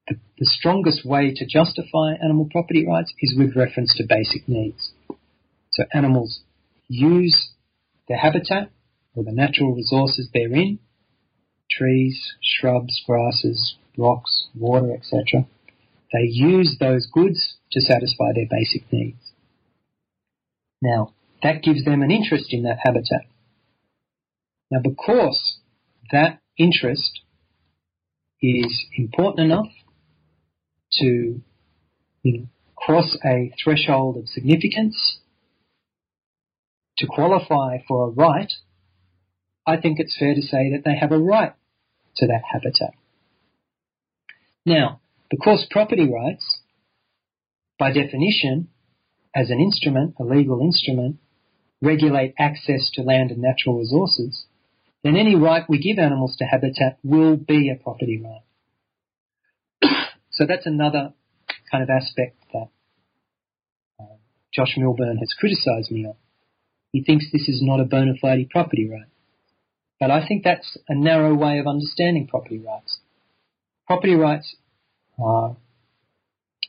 [0.08, 4.92] the, the strongest way to justify animal property rights is with reference to basic needs.
[5.72, 6.42] So animals
[6.88, 7.52] use
[8.14, 8.70] their habitat
[9.16, 10.80] or the natural resources they're in,
[11.70, 15.48] trees, shrubs, grasses, rocks, water, etc.
[16.12, 19.32] They use those goods to satisfy their basic needs.
[20.82, 23.26] Now, that gives them an interest in that habitat.
[24.70, 25.58] Now, because
[26.12, 27.22] that interest
[28.42, 29.68] is important enough
[31.00, 31.42] to
[32.22, 35.20] you know, cross a threshold of significance
[36.98, 38.52] to qualify for a right,
[39.66, 41.54] I think it's fair to say that they have a right
[42.18, 42.94] to that habitat.
[44.66, 46.60] Now, because property rights,
[47.80, 48.70] by definition,
[49.36, 51.18] as an instrument, a legal instrument,
[51.82, 54.46] regulate access to land and natural resources,
[55.04, 58.44] then any right we give animals to habitat will be a property right.
[60.32, 61.14] so that's another
[61.72, 62.70] kind of aspect that
[64.00, 64.16] uh,
[64.54, 66.16] Josh Milburn has criticised me on.
[66.94, 69.10] He thinks this is not a bona fide property right.
[70.00, 73.00] But I think that's a narrow way of understanding property rights.
[73.88, 74.56] Property rights
[75.24, 75.54] uh,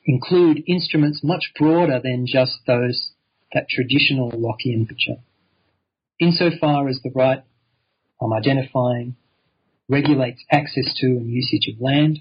[0.07, 3.11] include instruments much broader than just those
[3.53, 5.21] that traditional Lockean picture.
[6.19, 7.45] Insofar as the right
[8.21, 9.17] I'm identifying,
[9.89, 12.21] regulates access to and usage of land,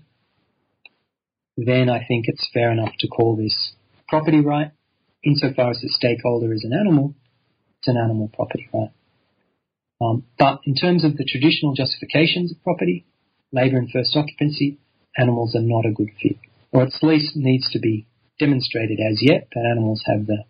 [1.55, 3.73] then I think it's fair enough to call this
[4.07, 4.71] property right.
[5.23, 7.15] Insofar as the stakeholder is an animal,
[7.83, 8.91] it's an animal property right.
[10.01, 13.05] Um, but in terms of the traditional justifications of property,
[13.51, 14.79] labour and first occupancy,
[15.17, 16.37] animals are not a good fit,
[16.71, 18.07] or at least needs to be
[18.39, 20.43] demonstrated as yet that animals have the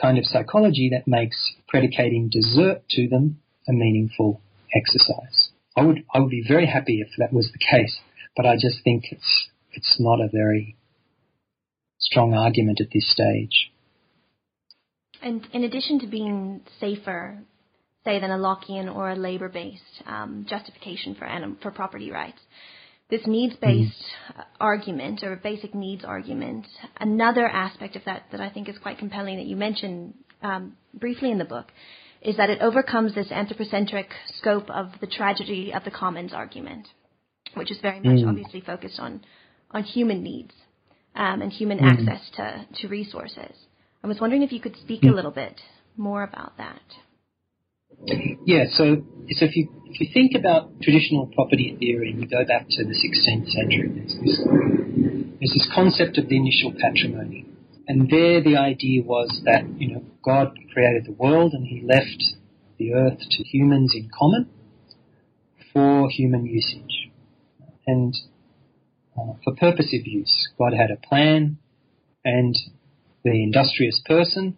[0.00, 4.40] kind of psychology that makes predicating desert to them a meaningful
[4.74, 5.50] exercise.
[5.76, 8.00] I would I would be very happy if that was the case,
[8.36, 10.76] but I just think it's it's not a very
[11.98, 13.70] strong argument at this stage.
[15.26, 17.36] And in addition to being safer,
[18.04, 22.38] say, than a Lockean or a labor-based um, justification for anim- for property rights.
[23.10, 24.04] This needs-based
[24.36, 24.44] mm.
[24.60, 26.64] argument or basic needs argument,
[27.00, 31.32] another aspect of that that I think is quite compelling that you mentioned um, briefly
[31.32, 31.72] in the book,
[32.22, 34.08] is that it overcomes this anthropocentric
[34.38, 36.86] scope of the tragedy of the commons argument,
[37.54, 38.28] which is very much mm.
[38.28, 39.22] obviously focused on
[39.72, 40.54] on human needs
[41.16, 41.90] um, and human mm.
[41.90, 43.56] access to, to resources.
[44.02, 45.60] I was wondering if you could speak a little bit
[45.96, 46.82] more about that.
[48.44, 52.44] Yeah, so so if you if you think about traditional property theory and you go
[52.44, 54.46] back to the 16th century, there's this,
[55.40, 57.46] there's this concept of the initial patrimony,
[57.88, 62.22] and there the idea was that you know God created the world and He left
[62.78, 64.50] the earth to humans in common
[65.72, 67.10] for human usage,
[67.86, 68.14] and
[69.18, 70.48] uh, for purposive use.
[70.58, 71.58] God had a plan,
[72.24, 72.54] and
[73.26, 74.56] the industrious person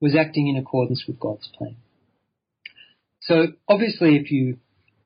[0.00, 1.76] was acting in accordance with God's plan.
[3.20, 4.58] So obviously, if you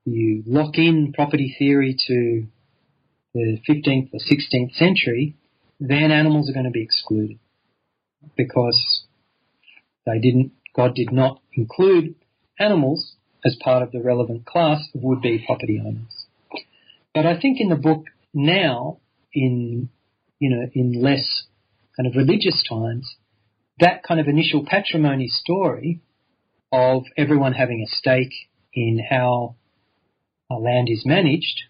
[0.06, 2.46] you lock in property theory to
[3.34, 5.36] the 15th or 16th century,
[5.78, 7.38] then animals are going to be excluded
[8.34, 9.04] because
[10.06, 10.52] they didn't.
[10.74, 12.14] God did not include
[12.58, 16.26] animals as part of the relevant class of would-be property owners.
[17.14, 19.00] But I think in the book now,
[19.34, 19.90] in
[20.38, 21.44] you know, in less
[21.96, 23.16] kind of religious times,
[23.80, 26.00] that kind of initial patrimony story
[26.72, 28.34] of everyone having a stake
[28.74, 29.56] in how
[30.50, 31.62] our land is managed,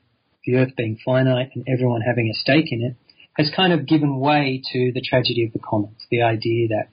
[0.44, 2.96] the earth being finite and everyone having a stake in it,
[3.34, 6.06] has kind of given way to the tragedy of the commons.
[6.10, 6.88] The idea that,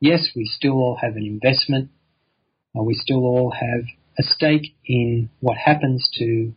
[0.00, 1.90] yes, we still all have an investment,
[2.74, 3.84] we still all have
[4.18, 6.52] a stake in what happens to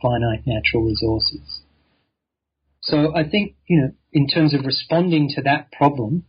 [0.00, 1.62] finite natural resources.
[2.82, 6.24] So I think, you know, in terms of responding to that problem,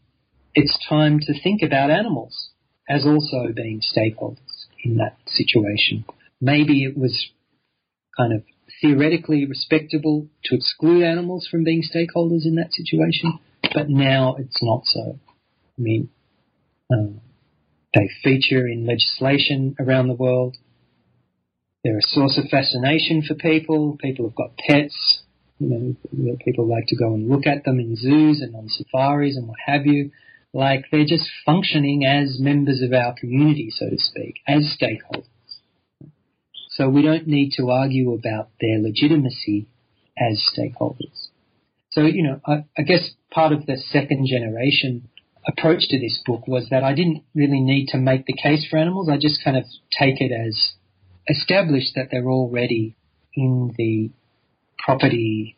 [0.53, 2.51] it's time to think about animals
[2.89, 6.05] as also being stakeholders in that situation.
[6.39, 7.29] Maybe it was
[8.17, 8.43] kind of
[8.81, 13.39] theoretically respectable to exclude animals from being stakeholders in that situation,
[13.73, 15.19] but now it's not so.
[15.77, 16.09] I mean,
[16.91, 17.21] um,
[17.93, 20.57] they feature in legislation around the world.
[21.83, 23.97] They're a source of fascination for people.
[24.01, 25.23] People have got pets.
[25.69, 29.37] You know, people like to go and look at them in zoos and on safaris
[29.37, 30.11] and what have you.
[30.53, 35.25] Like they're just functioning as members of our community, so to speak, as stakeholders.
[36.69, 39.67] So we don't need to argue about their legitimacy
[40.17, 41.29] as stakeholders.
[41.91, 45.09] So, you know, I, I guess part of the second generation
[45.47, 48.77] approach to this book was that I didn't really need to make the case for
[48.77, 49.09] animals.
[49.09, 49.65] I just kind of
[49.97, 50.73] take it as
[51.27, 52.95] established that they're already
[53.35, 54.11] in the
[54.83, 55.57] property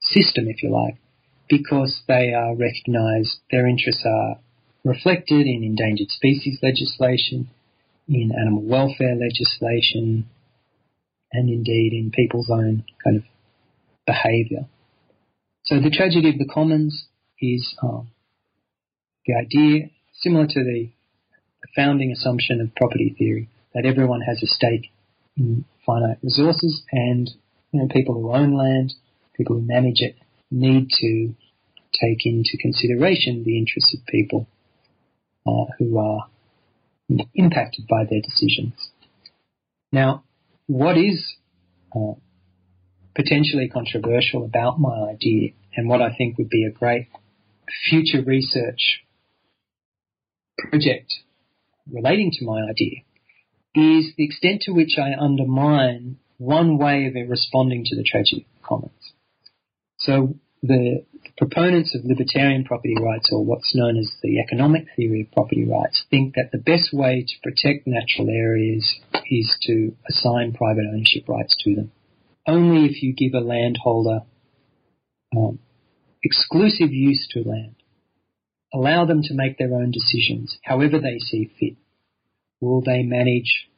[0.00, 0.96] system, if you like,
[1.48, 4.38] because they are recognised, their interests are
[4.84, 7.48] reflected in endangered species legislation,
[8.08, 10.28] in animal welfare legislation,
[11.32, 13.22] and indeed in people's own kind of
[14.06, 14.66] behaviour.
[15.64, 17.06] So the tragedy of the commons
[17.40, 18.08] is um,
[19.26, 20.90] the idea, similar to the,
[21.62, 24.90] the founding assumption of property theory, that everyone has a stake
[25.36, 27.30] in finite resources and
[27.72, 28.94] you know, people who own land,
[29.34, 30.16] people who manage it,
[30.50, 31.34] need to
[32.00, 34.46] take into consideration the interests of people
[35.46, 36.28] uh, who are
[37.34, 38.74] impacted by their decisions.
[39.90, 40.24] Now,
[40.66, 41.34] what is
[41.94, 42.14] uh,
[43.14, 47.08] potentially controversial about my idea and what I think would be a great
[47.88, 49.04] future research
[50.58, 51.12] project
[51.90, 53.00] relating to my idea
[53.74, 58.68] is the extent to which I undermine one way of responding to the tragedy of
[58.68, 59.12] commons.
[59.98, 61.04] So the
[61.36, 66.04] proponents of libertarian property rights, or what's known as the economic theory of property rights,
[66.10, 71.56] think that the best way to protect natural areas is to assign private ownership rights
[71.60, 71.92] to them.
[72.46, 74.22] Only if you give a landholder
[75.36, 75.60] um,
[76.24, 77.76] exclusive use to land,
[78.74, 81.76] allow them to make their own decisions, however they see fit,
[82.60, 83.68] will they manage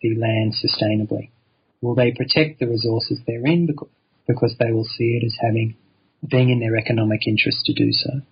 [0.00, 1.30] the land sustainably?
[1.84, 3.68] Will they protect the resources they're in
[4.26, 5.76] because they will see it as having
[6.26, 8.22] being in their economic interest to do so.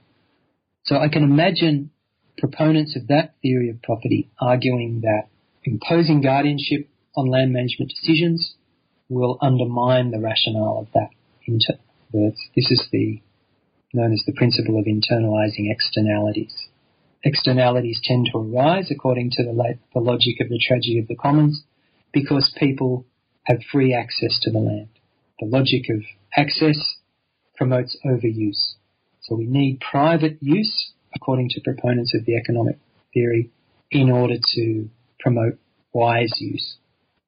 [0.84, 1.90] So I can imagine
[2.38, 5.28] proponents of that theory of property arguing that
[5.64, 8.54] imposing guardianship on land management decisions
[9.10, 11.10] will undermine the rationale of that.
[12.56, 13.20] This is the
[13.92, 16.68] known as the principle of internalizing externalities.
[17.22, 21.64] Externalities tend to arise, according to the, the logic of the tragedy of the commons,
[22.14, 23.04] because people
[23.44, 24.88] have free access to the land.
[25.40, 26.02] The logic of
[26.36, 26.96] access
[27.56, 28.74] promotes overuse.
[29.22, 32.78] So we need private use, according to proponents of the economic
[33.14, 33.50] theory,
[33.90, 34.88] in order to
[35.20, 35.58] promote
[35.92, 36.76] wise use.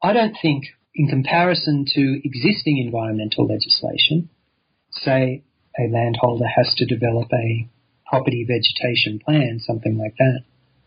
[0.03, 4.29] I don't think, in comparison to existing environmental legislation,
[4.91, 5.43] say
[5.79, 7.69] a landholder has to develop a
[8.07, 10.41] property vegetation plan, something like that,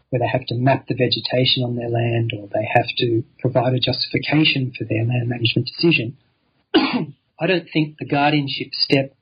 [0.09, 3.73] where they have to map the vegetation on their land or they have to provide
[3.73, 6.17] a justification for their land management decision.
[6.75, 9.15] I don't think the guardianship step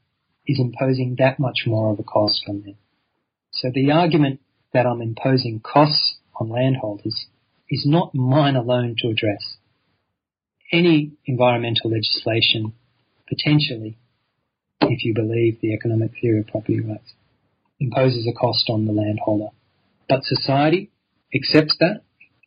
[0.47, 2.75] is imposing that much more of a cost on them.
[3.51, 4.41] So the argument
[4.73, 7.25] that I'm imposing costs on landholders
[7.69, 9.57] is not mine alone to address.
[10.71, 12.73] Any environmental legislation,
[13.27, 13.97] potentially,
[14.81, 17.13] if you believe the economic theory of property rights,
[17.79, 19.49] imposes a cost on the landholder.
[20.07, 20.91] But society
[21.33, 22.01] accepts that,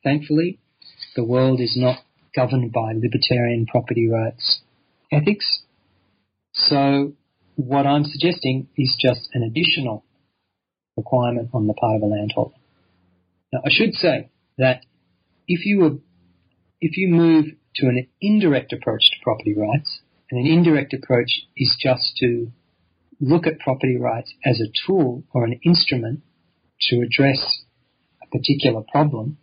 [0.05, 0.59] thankfully.
[1.17, 1.99] The world is not
[2.35, 4.61] governed by libertarian property rights
[5.11, 5.63] ethics.
[6.53, 7.15] So
[7.57, 10.05] what I'm suggesting is just an additional
[10.97, 12.55] requirement on the part of a landholder.
[13.53, 14.85] Now I should say that
[15.47, 15.99] if you were,
[16.81, 17.47] if you move
[17.77, 20.01] to an indirect approach to property rights,
[20.31, 22.51] and an indirect approach is just to
[23.21, 26.23] look at property rights as a tool or an instrument
[26.83, 27.63] to address
[28.23, 29.39] a particular problem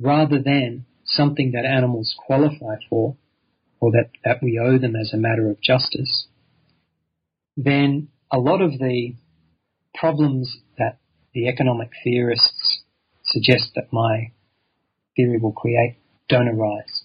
[0.00, 3.16] rather than something that animals qualify for
[3.80, 6.26] or that, that we owe them as a matter of justice,
[7.56, 9.14] then a lot of the
[9.94, 10.98] problems that
[11.34, 12.82] the economic theorists
[13.24, 14.32] suggest that my
[15.16, 15.96] theory will create
[16.28, 17.04] don't arise.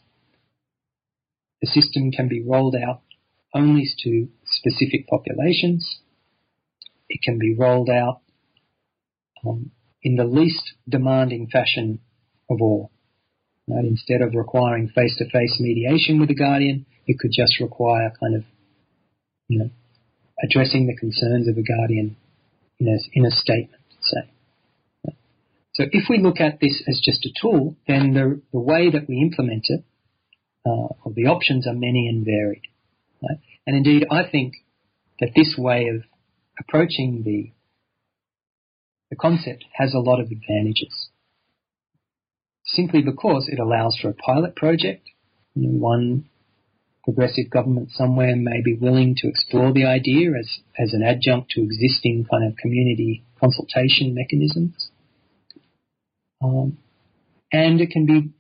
[1.62, 3.02] The system can be rolled out
[3.54, 6.00] only to specific populations.
[7.08, 8.22] It can be rolled out
[9.48, 9.72] um,
[10.02, 12.00] in the least demanding fashion
[12.50, 12.92] of all.
[13.68, 13.86] Right?
[13.86, 18.44] Instead of requiring face-to-face mediation with the guardian, it could just require kind of,
[19.48, 19.70] you know,
[20.44, 22.18] addressing the concerns of a guardian
[22.80, 24.30] in a, in a statement, say.
[25.76, 29.10] So if we look at this as just a tool, then the, the way that
[29.10, 29.84] we implement it,
[30.66, 32.68] uh, or the options are many and varied.
[33.22, 33.40] Right?
[33.66, 34.54] And indeed, I think
[35.20, 36.04] that this way of
[36.60, 37.52] approaching the
[39.14, 41.10] the concept has a lot of advantages.
[42.66, 45.08] Simply because it allows for a pilot project.
[45.54, 46.30] You know, one
[47.04, 50.50] progressive government somewhere may be willing to explore the idea as,
[50.80, 54.90] as an adjunct to existing kind of community consultation mechanisms.
[56.44, 56.80] Um,
[57.52, 58.32] and it can be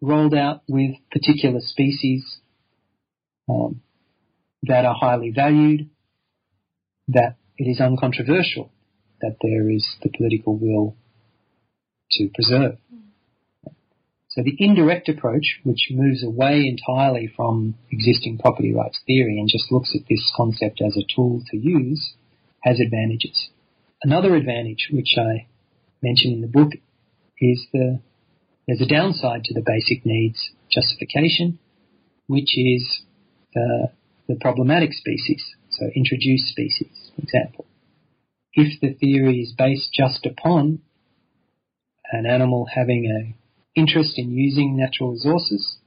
[0.00, 2.38] rolled out with particular species
[3.48, 3.80] um,
[4.62, 5.90] that are highly valued,
[7.08, 8.70] that it is uncontroversial
[9.22, 10.96] that there is the political will
[12.12, 12.76] to preserve.
[14.28, 19.70] So the indirect approach, which moves away entirely from existing property rights theory and just
[19.70, 22.14] looks at this concept as a tool to use,
[22.62, 23.50] has advantages.
[24.02, 25.46] Another advantage, which I
[26.02, 26.72] mention in the book,
[27.38, 28.00] is the
[28.66, 31.58] there's a downside to the basic needs justification,
[32.26, 33.02] which is
[33.54, 33.90] the,
[34.28, 37.66] the problematic species, so introduced species, for example.
[38.54, 40.80] If the theory is based just upon
[42.10, 43.34] an animal having a
[43.78, 45.78] interest in using natural resources,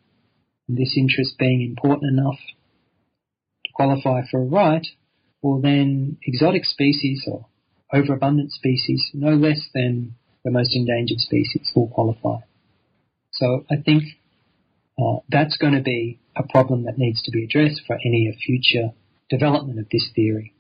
[0.68, 2.40] and this interest being important enough
[3.66, 4.88] to qualify for a right,
[5.42, 7.46] well then exotic species or
[7.94, 12.44] overabundant species, no less than the most endangered species, will qualify.
[13.32, 14.04] So I think
[14.98, 18.94] uh, that's going to be a problem that needs to be addressed for any future
[19.30, 20.55] development of this theory.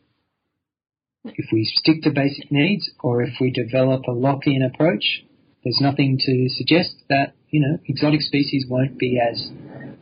[1.25, 5.25] If we stick to basic needs or if we develop a Lockean approach,
[5.63, 9.49] there's nothing to suggest that, you know, exotic species won't be as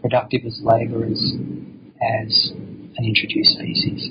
[0.01, 1.33] productive as labourers
[2.19, 2.51] as
[2.97, 4.09] an introduced species.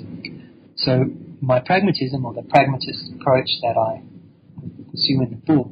[0.75, 1.05] So
[1.39, 4.01] my pragmatism or the pragmatist approach that I
[4.89, 5.69] pursue in the book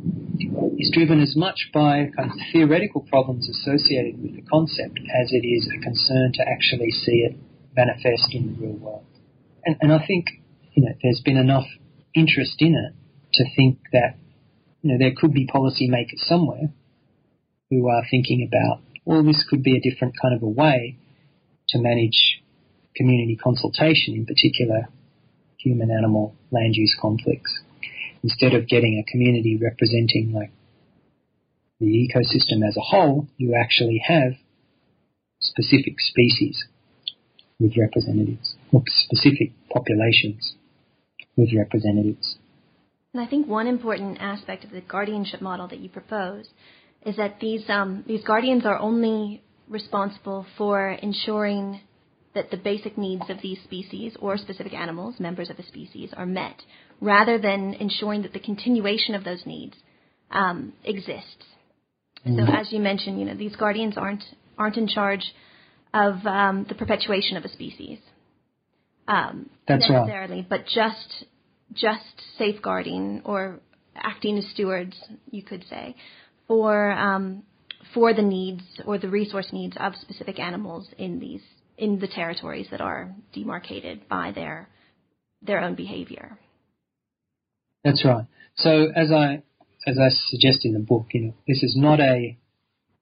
[0.78, 5.46] is driven as much by kind of theoretical problems associated with the concept as it
[5.46, 7.36] is a concern to actually see it
[7.76, 9.06] manifest in the real world.
[9.66, 10.28] And, and I think,
[10.74, 11.66] you know, there's been enough
[12.16, 12.94] interest in it
[13.34, 14.16] to think that
[14.82, 16.74] you know, there could be policymakers somewhere
[17.70, 20.98] who are thinking about, well, this could be a different kind of a way
[21.70, 22.42] to manage
[22.96, 24.90] community consultation, in particular
[25.58, 27.60] human animal land use conflicts.
[28.24, 30.52] Instead of getting a community representing like
[31.80, 34.34] the ecosystem as a whole, you actually have
[35.40, 36.66] specific species
[37.60, 40.56] with representatives, or specific populations
[41.42, 42.38] with representatives.
[43.14, 46.46] And I think one important aspect of the guardianship model that you propose
[47.06, 51.82] is that these um, these guardians are only responsible for ensuring
[52.34, 56.26] that the basic needs of these species or specific animals, members of a species, are
[56.26, 56.62] met,
[57.02, 59.76] rather than ensuring that the continuation of those needs
[60.30, 61.44] um, exists.
[62.26, 62.38] Mm.
[62.38, 64.24] So as you mentioned, you know, these guardians aren't
[64.58, 65.26] aren't in charge
[65.94, 68.00] of um, the perpetuation of a species.
[69.08, 70.50] Um, That's necessarily, right.
[70.50, 71.26] but just
[71.74, 73.60] just safeguarding or
[73.96, 74.96] acting as stewards,
[75.30, 75.96] you could say,
[76.48, 77.44] for um,
[77.94, 81.42] for the needs or the resource needs of specific animals in these
[81.78, 84.70] in the territories that are demarcated by their
[85.42, 86.38] their own behavior.
[87.84, 88.26] That's right.
[88.56, 89.44] So as I
[89.88, 92.38] as I suggest in the book, you know, this is not a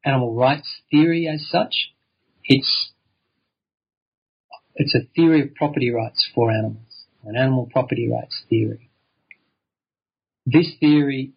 [0.05, 1.91] animal rights theory as such.
[2.45, 2.91] It's
[4.76, 6.88] it's a theory of property rights for animals,
[7.26, 8.89] an animal property rights theory.
[10.45, 11.34] This theory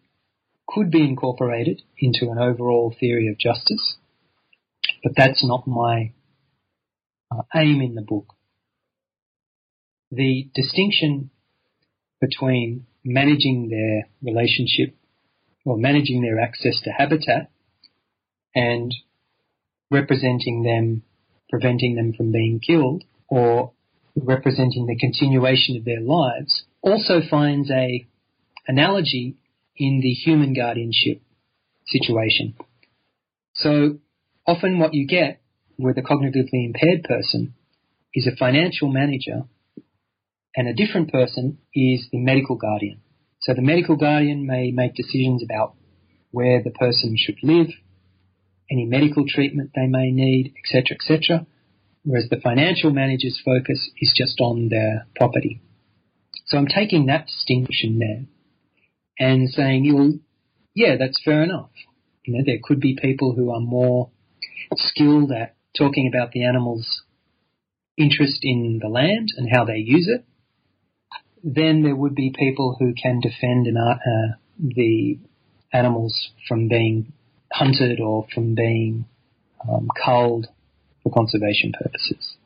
[0.67, 3.97] could be incorporated into an overall theory of justice,
[5.03, 6.13] but that's not my
[7.31, 8.33] uh, aim in the book.
[10.11, 11.31] The distinction
[12.21, 14.95] between managing their relationship
[15.65, 17.49] or managing their access to habitat
[18.55, 18.93] and
[19.91, 21.03] representing them,
[21.49, 23.73] preventing them from being killed or
[24.15, 28.05] representing the continuation of their lives also finds a
[28.67, 29.37] analogy
[29.75, 31.21] in the human guardianship
[31.87, 32.55] situation.
[33.55, 33.97] So
[34.45, 35.41] often what you get
[35.77, 37.55] with a cognitively impaired person
[38.13, 39.43] is a financial manager
[40.55, 43.01] and a different person is the medical guardian.
[43.41, 45.75] So the medical guardian may make decisions about
[46.31, 47.67] where the person should live,
[48.71, 51.45] any medical treatment they may need, etc., etc.
[52.05, 55.61] Whereas the financial manager's focus is just on their property.
[56.45, 58.25] So I'm taking that distinction there
[59.19, 60.13] and saying, well,
[60.75, 61.69] yeah, that's fair enough.
[62.25, 64.09] You know, there could be people who are more
[64.75, 67.03] skilled at talking about the animal's
[67.97, 70.25] interest in the land and how they use it.
[71.43, 75.19] Then there would be people who can defend an, uh, the
[75.71, 77.13] animals from being
[77.51, 79.05] hunted or from being
[79.69, 80.47] um, culled
[81.03, 82.37] for conservation purposes.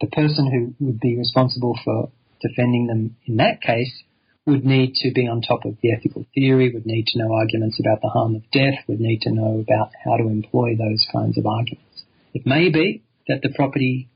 [0.00, 4.04] The person who would be responsible for defending them in that case
[4.46, 7.80] would need to be on top of the ethical theory, would need to know arguments
[7.80, 11.38] about the harm of death, would need to know about how to employ those kinds
[11.38, 12.04] of arguments.
[12.34, 14.10] It may be that the property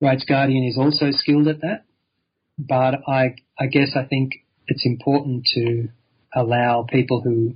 [0.00, 1.84] rights guardian is also skilled at that,
[2.58, 4.32] but I, I guess I think
[4.66, 5.88] it's important to
[6.34, 7.54] allow people who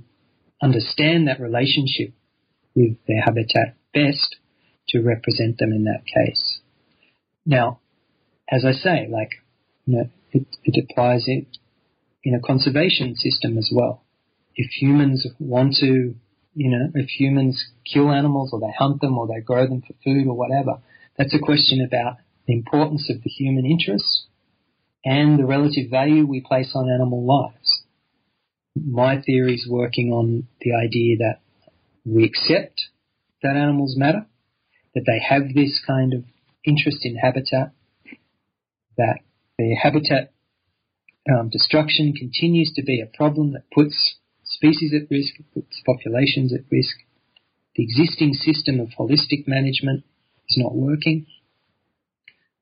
[0.61, 2.13] understand that relationship
[2.75, 4.37] with their habitat best
[4.89, 6.59] to represent them in that case.
[7.45, 7.79] Now,
[8.49, 9.31] as I say, like,
[9.85, 11.47] you know, it, it applies it
[12.23, 14.03] in a conservation system as well.
[14.55, 16.15] If humans want to,
[16.55, 19.93] you know, if humans kill animals or they hunt them or they grow them for
[20.03, 20.79] food or whatever,
[21.17, 22.17] that's a question about
[22.47, 24.25] the importance of the human interests
[25.05, 27.83] and the relative value we place on animal lives.
[28.75, 31.39] My theory is working on the idea that
[32.05, 32.81] we accept
[33.41, 34.25] that animals matter,
[34.95, 36.23] that they have this kind of
[36.65, 37.71] interest in habitat,
[38.97, 39.19] that
[39.57, 40.33] their habitat
[41.29, 46.61] um, destruction continues to be a problem that puts species at risk, puts populations at
[46.71, 46.95] risk.
[47.75, 50.03] The existing system of holistic management
[50.49, 51.25] is not working.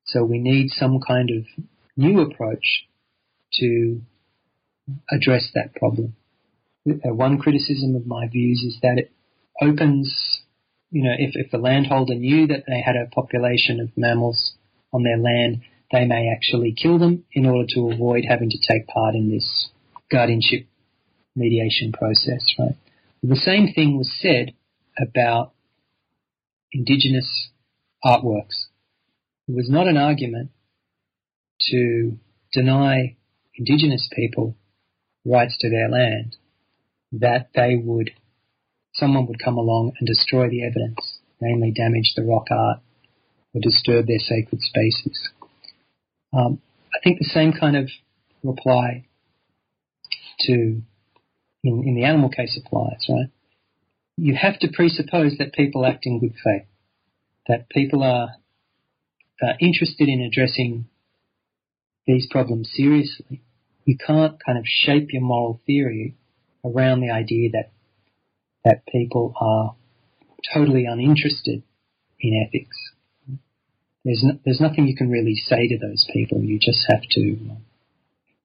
[0.06, 1.66] So we need some kind of
[1.98, 2.88] new approach
[3.54, 4.02] to
[5.10, 6.16] address that problem.
[6.88, 9.12] Uh, one criticism of my views is that it
[9.62, 10.41] opens,
[10.92, 14.54] you know, if, if the landholder knew that they had a population of mammals
[14.94, 15.62] on their land,
[15.92, 19.70] they may actually kill them in order to avoid having to take part in this
[20.10, 20.68] guardianship
[21.36, 22.76] mediation process, right?
[23.24, 24.54] The same thing was said
[25.00, 25.54] about
[26.72, 27.50] indigenous
[28.04, 28.68] artworks.
[29.48, 30.52] It was not an argument
[31.70, 32.18] to
[32.54, 33.16] deny
[33.56, 34.56] indigenous people
[35.26, 36.36] rights to their land
[37.14, 38.12] that they would,
[38.94, 42.80] someone would come along and destroy the evidence, namely damage the rock art
[43.54, 45.30] or disturb their sacred spaces.
[46.34, 46.62] Um,
[46.94, 47.90] I think the same kind of
[48.44, 49.06] reply
[50.42, 50.82] to
[51.64, 53.30] in, in the animal case applies, right?
[54.18, 56.68] You have to presuppose that people act in good faith,
[57.48, 58.36] that people are
[59.42, 60.86] uh, interested in addressing
[62.06, 63.42] these problems seriously.
[63.86, 66.16] You can't kind of shape your moral theory
[66.64, 67.72] around the idea that
[68.64, 69.76] that people are
[70.54, 71.64] totally uninterested
[72.20, 72.78] in ethics.
[74.04, 76.42] There's no, there's nothing you can really say to those people.
[76.42, 77.38] You just have to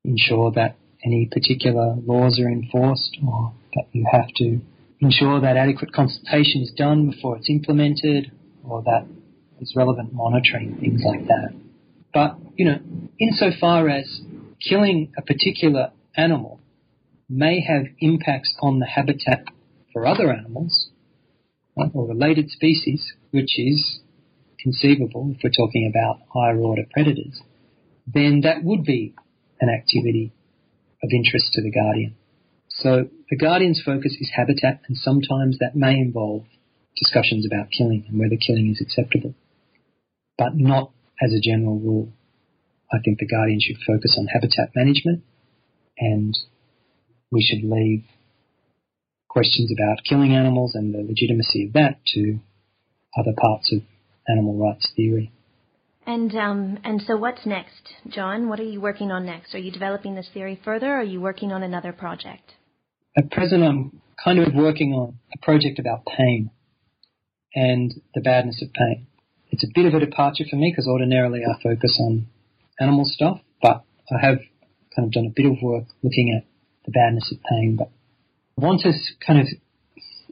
[0.04, 4.60] ensure that any particular laws are enforced, or that you have to
[5.00, 8.32] ensure that adequate consultation is done before it's implemented,
[8.64, 9.06] or that
[9.56, 11.54] there's relevant monitoring, things like that.
[12.12, 12.78] But you know,
[13.18, 14.20] insofar as
[14.66, 16.60] killing a particular animal
[17.28, 19.44] may have impacts on the habitat
[19.96, 20.90] for other animals,
[21.74, 24.00] right, or related species, which is
[24.60, 27.40] conceivable if we're talking about higher order predators,
[28.06, 29.14] then that would be
[29.58, 30.34] an activity
[31.02, 32.14] of interest to the guardian.
[32.68, 36.44] So the guardian's focus is habitat and sometimes that may involve
[36.94, 39.34] discussions about killing and whether killing is acceptable,
[40.36, 40.90] but not
[41.22, 42.12] as a general rule.
[42.92, 45.24] I think the guardian should focus on habitat management
[45.96, 46.36] and
[47.32, 48.04] we should leave
[49.36, 52.38] questions about killing animals and the legitimacy of that to
[53.18, 53.82] other parts of
[54.26, 55.30] animal rights theory.
[56.06, 58.48] And um, and so what's next, John?
[58.48, 59.54] What are you working on next?
[59.54, 62.52] Are you developing this theory further, or are you working on another project?
[63.14, 66.50] At present, I'm kind of working on a project about pain
[67.54, 69.06] and the badness of pain.
[69.50, 72.26] It's a bit of a departure for me because ordinarily I focus on
[72.80, 74.38] animal stuff, but I have
[74.94, 76.48] kind of done a bit of work looking at
[76.86, 77.76] the badness of pain.
[77.76, 77.90] But
[78.56, 78.92] want to
[79.24, 79.46] kind of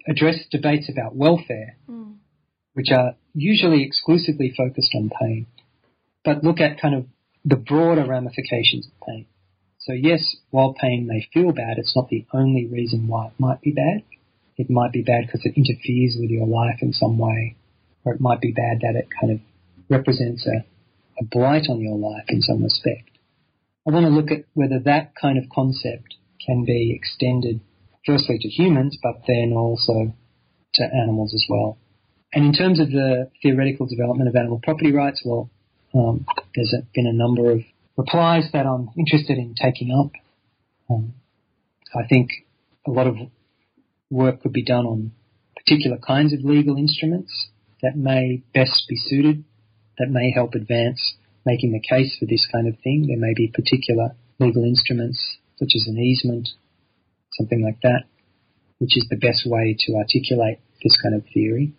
[0.09, 2.16] address debates about welfare, mm.
[2.75, 5.47] which are usually exclusively focused on pain,
[6.25, 7.07] but look at kind of
[7.45, 9.27] the broader ramifications of pain.
[9.79, 13.61] So yes, while pain may feel bad, it's not the only reason why it might
[13.61, 14.03] be bad.
[14.57, 17.57] It might be bad because it interferes with your life in some way,
[18.05, 19.41] or it might be bad that it kind of
[19.91, 20.64] represents a,
[21.20, 23.11] a blight on your life in some respect.
[23.87, 26.14] I want to look at whether that kind of concept
[26.47, 27.61] can be extended
[28.07, 30.14] firstly to humans, but then also
[30.74, 31.78] to animals as well.
[32.32, 35.50] And in terms of the theoretical development of animal property rights, well,
[35.94, 37.61] um, there's been a number of
[37.96, 40.11] replies that I'm interested in taking up.
[40.90, 41.14] Um,
[41.94, 42.30] I think
[42.86, 43.16] a lot of
[44.11, 45.12] work could be done on
[45.57, 47.48] particular kinds of legal instruments
[47.82, 49.44] that may best be suited,
[49.98, 51.14] that may help advance
[51.46, 53.07] making the case for this kind of thing.
[53.07, 56.48] There may be particular legal instruments such as an easement,
[57.37, 58.05] something like that,
[58.78, 61.72] which is the best way to articulate this kind of theory.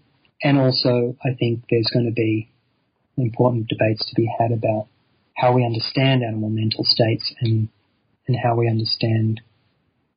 [0.43, 2.49] And also, I think there's going to be
[3.17, 4.87] important debates to be had about
[5.35, 7.69] how we understand animal mental states and,
[8.27, 9.41] and how we understand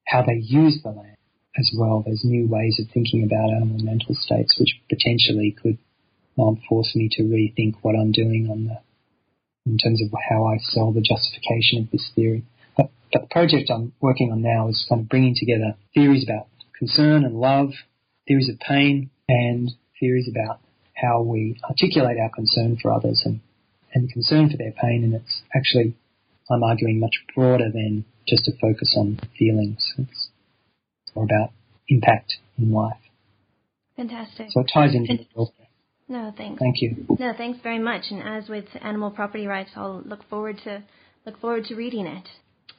[0.07, 1.17] how they use the land
[1.59, 2.03] as well.
[2.05, 5.79] There's new ways of thinking about animal mental states, which potentially could
[6.39, 8.79] um, force me to rethink what I'm doing on the,
[9.67, 12.45] in terms of how I sell the justification of this theory.
[12.79, 16.47] But, the project I'm working on now is kind of bringing together theories about
[16.79, 17.71] concern and love,
[18.27, 19.71] theories of pain, and
[20.01, 20.61] theories about
[20.95, 23.41] how we articulate our concern for others and,
[23.93, 25.05] and concern for their pain.
[25.05, 25.97] And it's actually,
[26.51, 29.95] I'm arguing, much broader than just a focus on feelings.
[29.99, 30.31] It's
[31.15, 31.53] more about
[31.89, 33.01] impact in life.
[33.97, 34.49] Fantastic.
[34.51, 35.27] So it ties into it.
[36.09, 36.59] No, thanks.
[36.59, 37.07] Thank you.
[37.19, 38.05] No, thanks very much.
[38.11, 40.83] And as with animal property rights, I'll look forward to
[41.27, 42.29] look forward to reading it.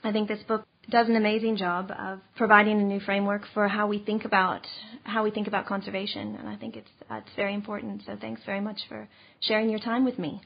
[0.04, 3.88] I think this book does an amazing job of providing a new framework for how
[3.88, 4.66] we think about
[5.04, 8.04] how we think about conservation, and I think it's it's very important.
[8.06, 9.08] So thanks very much for
[9.42, 10.42] sharing your time with me.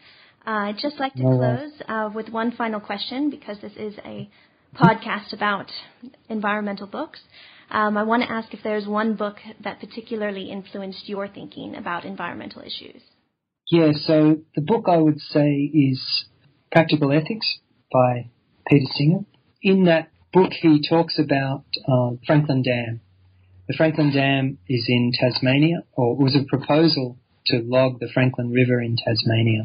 [0.46, 4.30] Uh, I'd just like to close uh, with one final question because this is a
[4.76, 5.72] podcast about
[6.30, 7.22] environmental books.
[7.70, 12.06] Um, I want to ask if there's one book that particularly influenced your thinking about
[12.06, 13.02] environmental issues.
[13.70, 16.26] Yeah, so the book I would say is
[16.72, 17.60] Practical Ethics
[17.92, 18.30] by
[18.68, 19.20] Peter Singer.
[19.64, 23.00] In that book, he talks about uh, Franklin Dam.
[23.70, 28.82] The Franklin Dam is in Tasmania, or was a proposal to log the Franklin River
[28.82, 29.64] in Tasmania.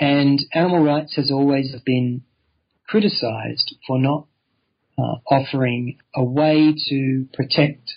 [0.00, 2.22] And animal rights has always been
[2.88, 4.26] criticised for not
[4.98, 7.92] uh, offering a way to protect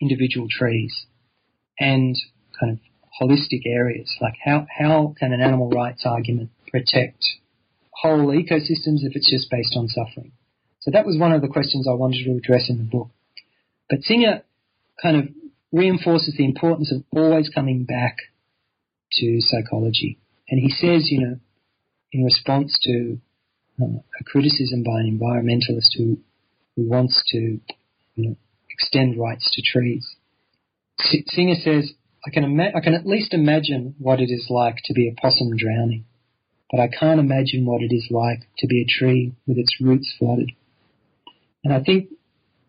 [0.00, 1.04] individual trees
[1.78, 2.16] and
[2.58, 2.78] kind of
[3.20, 4.16] holistic areas.
[4.18, 7.22] Like how, how can an animal rights argument protect
[7.92, 10.32] whole ecosystems if it's just based on suffering?
[10.80, 13.10] So that was one of the questions I wanted to address in the book.
[13.88, 14.42] But Singer
[15.00, 15.28] kind of
[15.70, 18.16] reinforces the importance of always coming back
[19.12, 20.18] to psychology.
[20.48, 21.38] And he says, you know,
[22.12, 23.18] in response to
[23.80, 26.18] uh, a criticism by an environmentalist who,
[26.76, 28.36] who wants to you know,
[28.70, 30.16] extend rights to trees,
[30.98, 31.92] Singer says,
[32.26, 35.20] I can, ima- I can at least imagine what it is like to be a
[35.20, 36.04] possum drowning,
[36.72, 40.12] but I can't imagine what it is like to be a tree with its roots
[40.18, 40.50] flooded.
[41.62, 42.08] And I think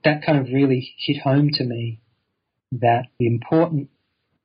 [0.04, 2.02] that kind of really hit home to me
[2.74, 3.90] that the important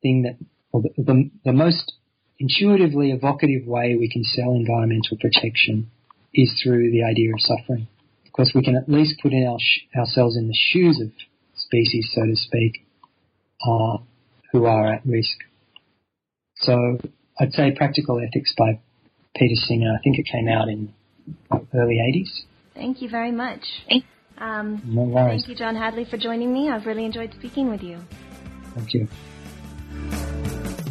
[0.01, 0.37] thing that,
[0.73, 1.95] or the, the, the most
[2.39, 5.91] intuitively evocative way we can sell environmental protection
[6.33, 7.89] is through the idea of suffering.
[8.25, 11.11] Because we can at least put in our sh- ourselves in the shoes of
[11.57, 12.87] species, so to speak,
[13.67, 13.97] uh,
[14.53, 15.39] who are at risk.
[16.55, 16.99] So
[17.41, 18.81] I'd say Practical Ethics by
[19.39, 19.95] Peter Singer.
[19.95, 20.93] I think it came out in
[21.75, 22.45] early 80s.
[22.75, 23.65] Thank you very much.
[24.39, 25.43] Um, no worries.
[25.43, 26.71] Thank you, John Hadley, for joining me.
[26.71, 27.99] I've really enjoyed speaking with you.
[28.75, 29.09] Thank you.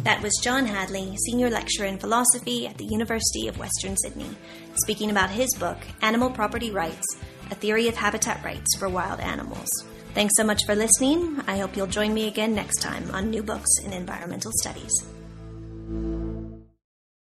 [0.04, 4.30] That was John Hadley, Senior Lecturer in Philosophy at the University of Western Sydney,
[4.76, 7.04] speaking about his book, Animal Property Rights
[7.50, 9.68] A Theory of Habitat Rights for Wild Animals.
[10.14, 11.40] Thanks so much for listening.
[11.46, 14.92] I hope you'll join me again next time on New Books in Environmental Studies.